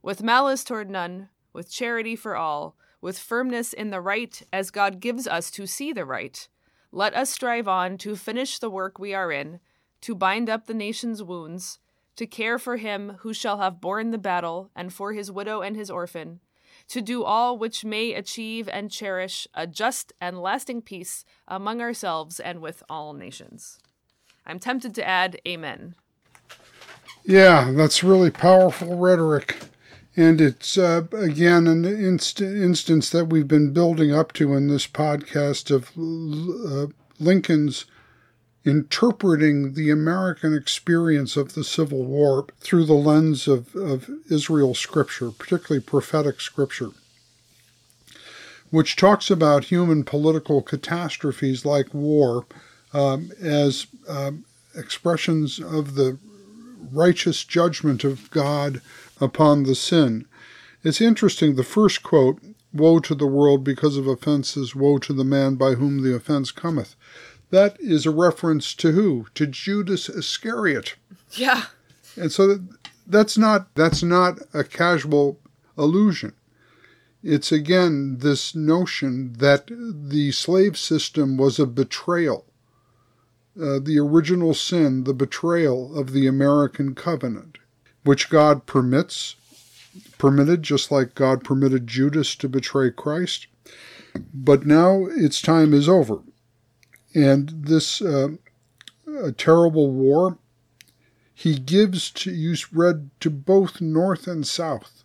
[0.00, 4.98] With malice toward none, with charity for all, with firmness in the right as God
[4.98, 6.48] gives us to see the right.
[6.90, 9.60] Let us strive on to finish the work we are in,
[10.00, 11.80] to bind up the nation's wounds,
[12.16, 15.76] to care for him who shall have borne the battle, and for his widow and
[15.76, 16.40] his orphan,
[16.88, 22.40] to do all which may achieve and cherish a just and lasting peace among ourselves
[22.40, 23.80] and with all nations.
[24.46, 25.94] I'm tempted to add, Amen.
[27.22, 29.56] Yeah, that's really powerful rhetoric.
[30.16, 34.86] And it's, uh, again, an inst- instance that we've been building up to in this
[34.86, 37.84] podcast of uh, Lincoln's
[38.64, 45.30] interpreting the American experience of the Civil War through the lens of, of Israel scripture,
[45.30, 46.90] particularly prophetic scripture,
[48.70, 52.46] which talks about human political catastrophes like war
[52.94, 54.44] um, as um,
[54.74, 56.18] expressions of the
[56.92, 58.80] righteous judgment of God
[59.20, 60.26] upon the sin.
[60.82, 62.40] It's interesting, the first quote,
[62.72, 66.50] Woe to the world because of offenses, woe to the man by whom the offense
[66.50, 66.96] cometh.
[67.50, 69.26] That is a reference to who?
[69.34, 70.96] To Judas Iscariot.
[71.32, 71.66] Yeah.
[72.16, 72.58] And so
[73.06, 75.38] that's not that's not a casual
[75.76, 76.32] allusion.
[77.22, 82.44] It's again this notion that the slave system was a betrayal.
[83.56, 87.58] Uh, the original sin, the betrayal of the American covenant
[88.04, 89.36] which God permits,
[90.18, 93.46] permitted, just like God permitted Judas to betray Christ.
[94.32, 96.20] But now its time is over.
[97.14, 98.28] And this uh,
[99.36, 100.38] terrible war,
[101.34, 105.04] he gives to, you read to both North and South.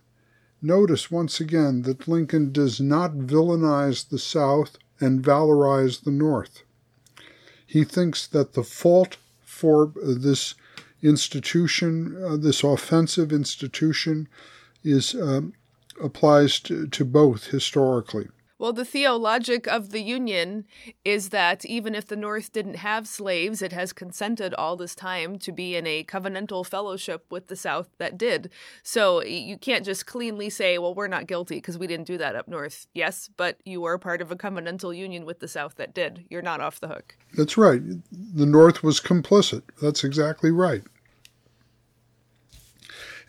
[0.62, 6.64] Notice once again that Lincoln does not villainize the South and valorize the North.
[7.66, 10.56] He thinks that the fault for this
[11.02, 14.28] institution, uh, this offensive institution,
[14.84, 15.54] is um,
[16.02, 18.28] applies to, to both historically.
[18.60, 20.66] Well, the theologic of the Union
[21.06, 25.40] is that even if the North didn't have slaves, it has consented all this time
[25.40, 28.52] to be in a covenantal fellowship with the South that did.
[28.84, 32.36] So you can't just cleanly say, well, we're not guilty because we didn't do that
[32.36, 32.86] up North.
[32.94, 36.26] Yes, but you were part of a covenantal union with the South that did.
[36.30, 37.16] You're not off the hook.
[37.38, 37.82] That's right.
[38.12, 39.64] The North was complicit.
[39.82, 40.84] That's exactly right.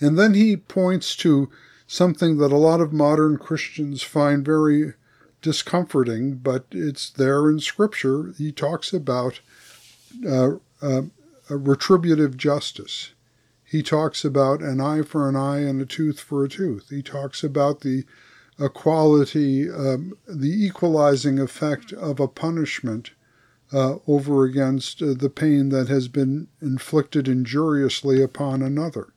[0.01, 1.51] And then he points to
[1.87, 4.95] something that a lot of modern Christians find very
[5.43, 8.35] discomforting, but it's there in Scripture.
[8.37, 9.41] He talks about
[10.27, 11.03] uh, uh,
[11.49, 13.13] retributive justice.
[13.65, 16.91] He talks about an eye for an eye and a tooth for a tooth.
[16.91, 18.05] He talks about the
[18.59, 23.13] equality, um, the equalizing effect of a punishment
[23.73, 29.13] uh, over against uh, the pain that has been inflicted injuriously upon another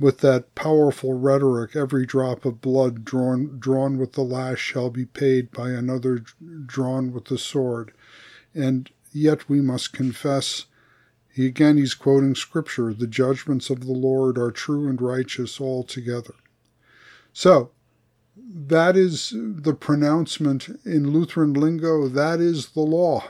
[0.00, 5.04] with that powerful rhetoric, every drop of blood drawn, drawn with the lash shall be
[5.04, 6.24] paid by another
[6.66, 7.92] drawn with the sword.
[8.54, 10.64] And yet we must confess
[11.32, 16.34] He, again, he's quoting scripture the judgments of the Lord are true and righteous altogether.
[17.32, 17.70] So,
[18.36, 23.24] that is the pronouncement in Lutheran lingo, that is the law.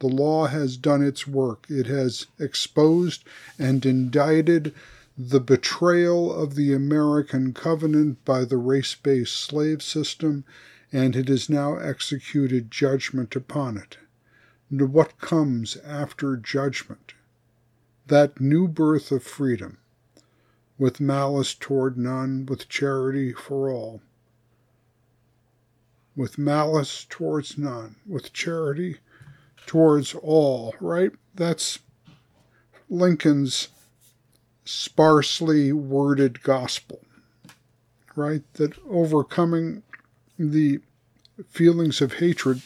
[0.00, 1.66] The law has done its work.
[1.68, 3.22] It has exposed
[3.58, 4.74] and indicted
[5.18, 10.44] the betrayal of the American covenant by the race based slave system,
[10.92, 13.96] and it has now executed judgment upon it.
[14.70, 17.14] And what comes after judgment?
[18.08, 19.78] That new birth of freedom,
[20.78, 24.02] with malice toward none, with charity for all.
[26.14, 28.98] With malice towards none, with charity
[29.66, 31.12] towards all, right?
[31.34, 31.78] That's
[32.88, 33.68] Lincoln's
[34.66, 37.00] sparsely worded gospel,
[38.14, 38.42] right?
[38.54, 39.82] That overcoming
[40.38, 40.80] the
[41.48, 42.60] feelings of hatred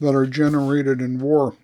[0.00, 1.56] that are generated in war,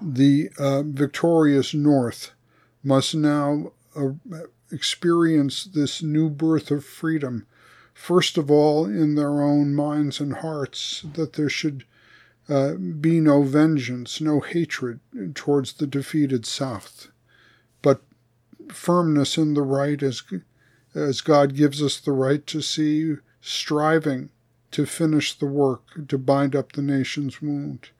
[0.00, 2.32] the uh, victorious North
[2.82, 4.10] must now uh,
[4.70, 7.46] experience this new birth of freedom,
[7.92, 11.84] first of all in their own minds and hearts, that there should
[12.48, 15.00] uh, be no vengeance, no hatred
[15.34, 17.08] towards the defeated South,
[18.72, 20.22] firmness in the right as,
[20.94, 24.30] as God gives us the right to see, striving
[24.70, 27.90] to finish the work, to bind up the nation's wound.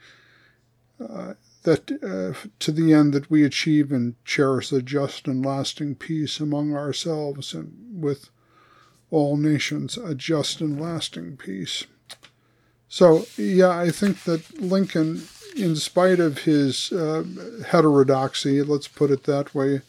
[1.01, 5.95] Uh, that uh, to the end that we achieve and cherish a just and lasting
[5.95, 8.31] peace among ourselves and with
[9.11, 11.85] all nations, a just and lasting peace.
[12.89, 15.23] So, yeah, I think that Lincoln,
[15.57, 17.25] in spite of his uh,
[17.67, 19.83] heterodoxy, let's put it that way,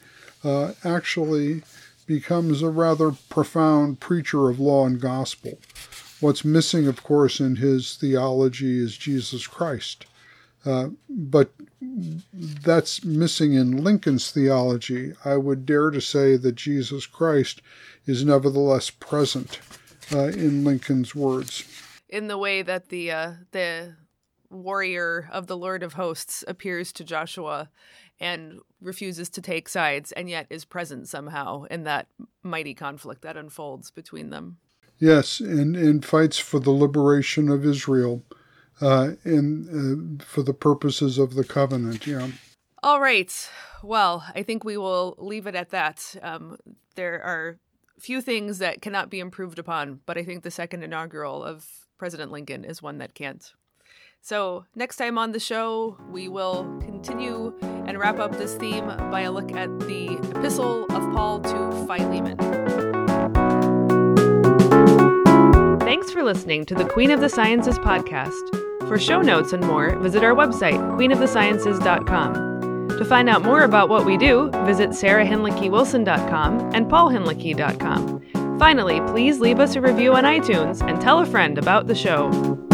[0.44, 1.62] uh, actually
[2.06, 5.58] becomes a rather profound preacher of law and gospel.
[6.20, 10.06] What's missing, of course, in his theology is Jesus Christ.
[10.66, 15.14] Uh, but that's missing in Lincoln's theology.
[15.24, 17.62] I would dare to say that Jesus Christ
[18.06, 19.60] is nevertheless present
[20.12, 21.64] uh, in Lincoln's words
[22.10, 23.94] in the way that the uh, the
[24.50, 27.70] warrior of the Lord of Hosts appears to Joshua
[28.20, 32.06] and refuses to take sides, and yet is present somehow in that
[32.42, 34.58] mighty conflict that unfolds between them.
[34.98, 38.22] Yes, and, and fights for the liberation of Israel
[38.80, 42.06] uh, and uh, for the purposes of the covenant.
[42.06, 42.28] Yeah.
[42.82, 43.50] All right.
[43.82, 46.14] Well, I think we will leave it at that.
[46.22, 46.58] Um,
[46.96, 47.58] there are
[47.98, 51.66] few things that cannot be improved upon, but I think the second inaugural of
[51.98, 53.52] President Lincoln is one that can't.
[54.22, 59.22] So, next time on the show, we will continue and wrap up this theme by
[59.22, 62.36] a look at the Epistle of Paul to Philemon.
[65.80, 68.56] Thanks for listening to the Queen of the Sciences podcast.
[68.86, 72.88] For show notes and more, visit our website, queenofthesciences.com.
[72.98, 78.58] To find out more about what we do, visit sarahhinlickywilson.com and paulhinlicky.com.
[78.58, 82.69] Finally, please leave us a review on iTunes and tell a friend about the show.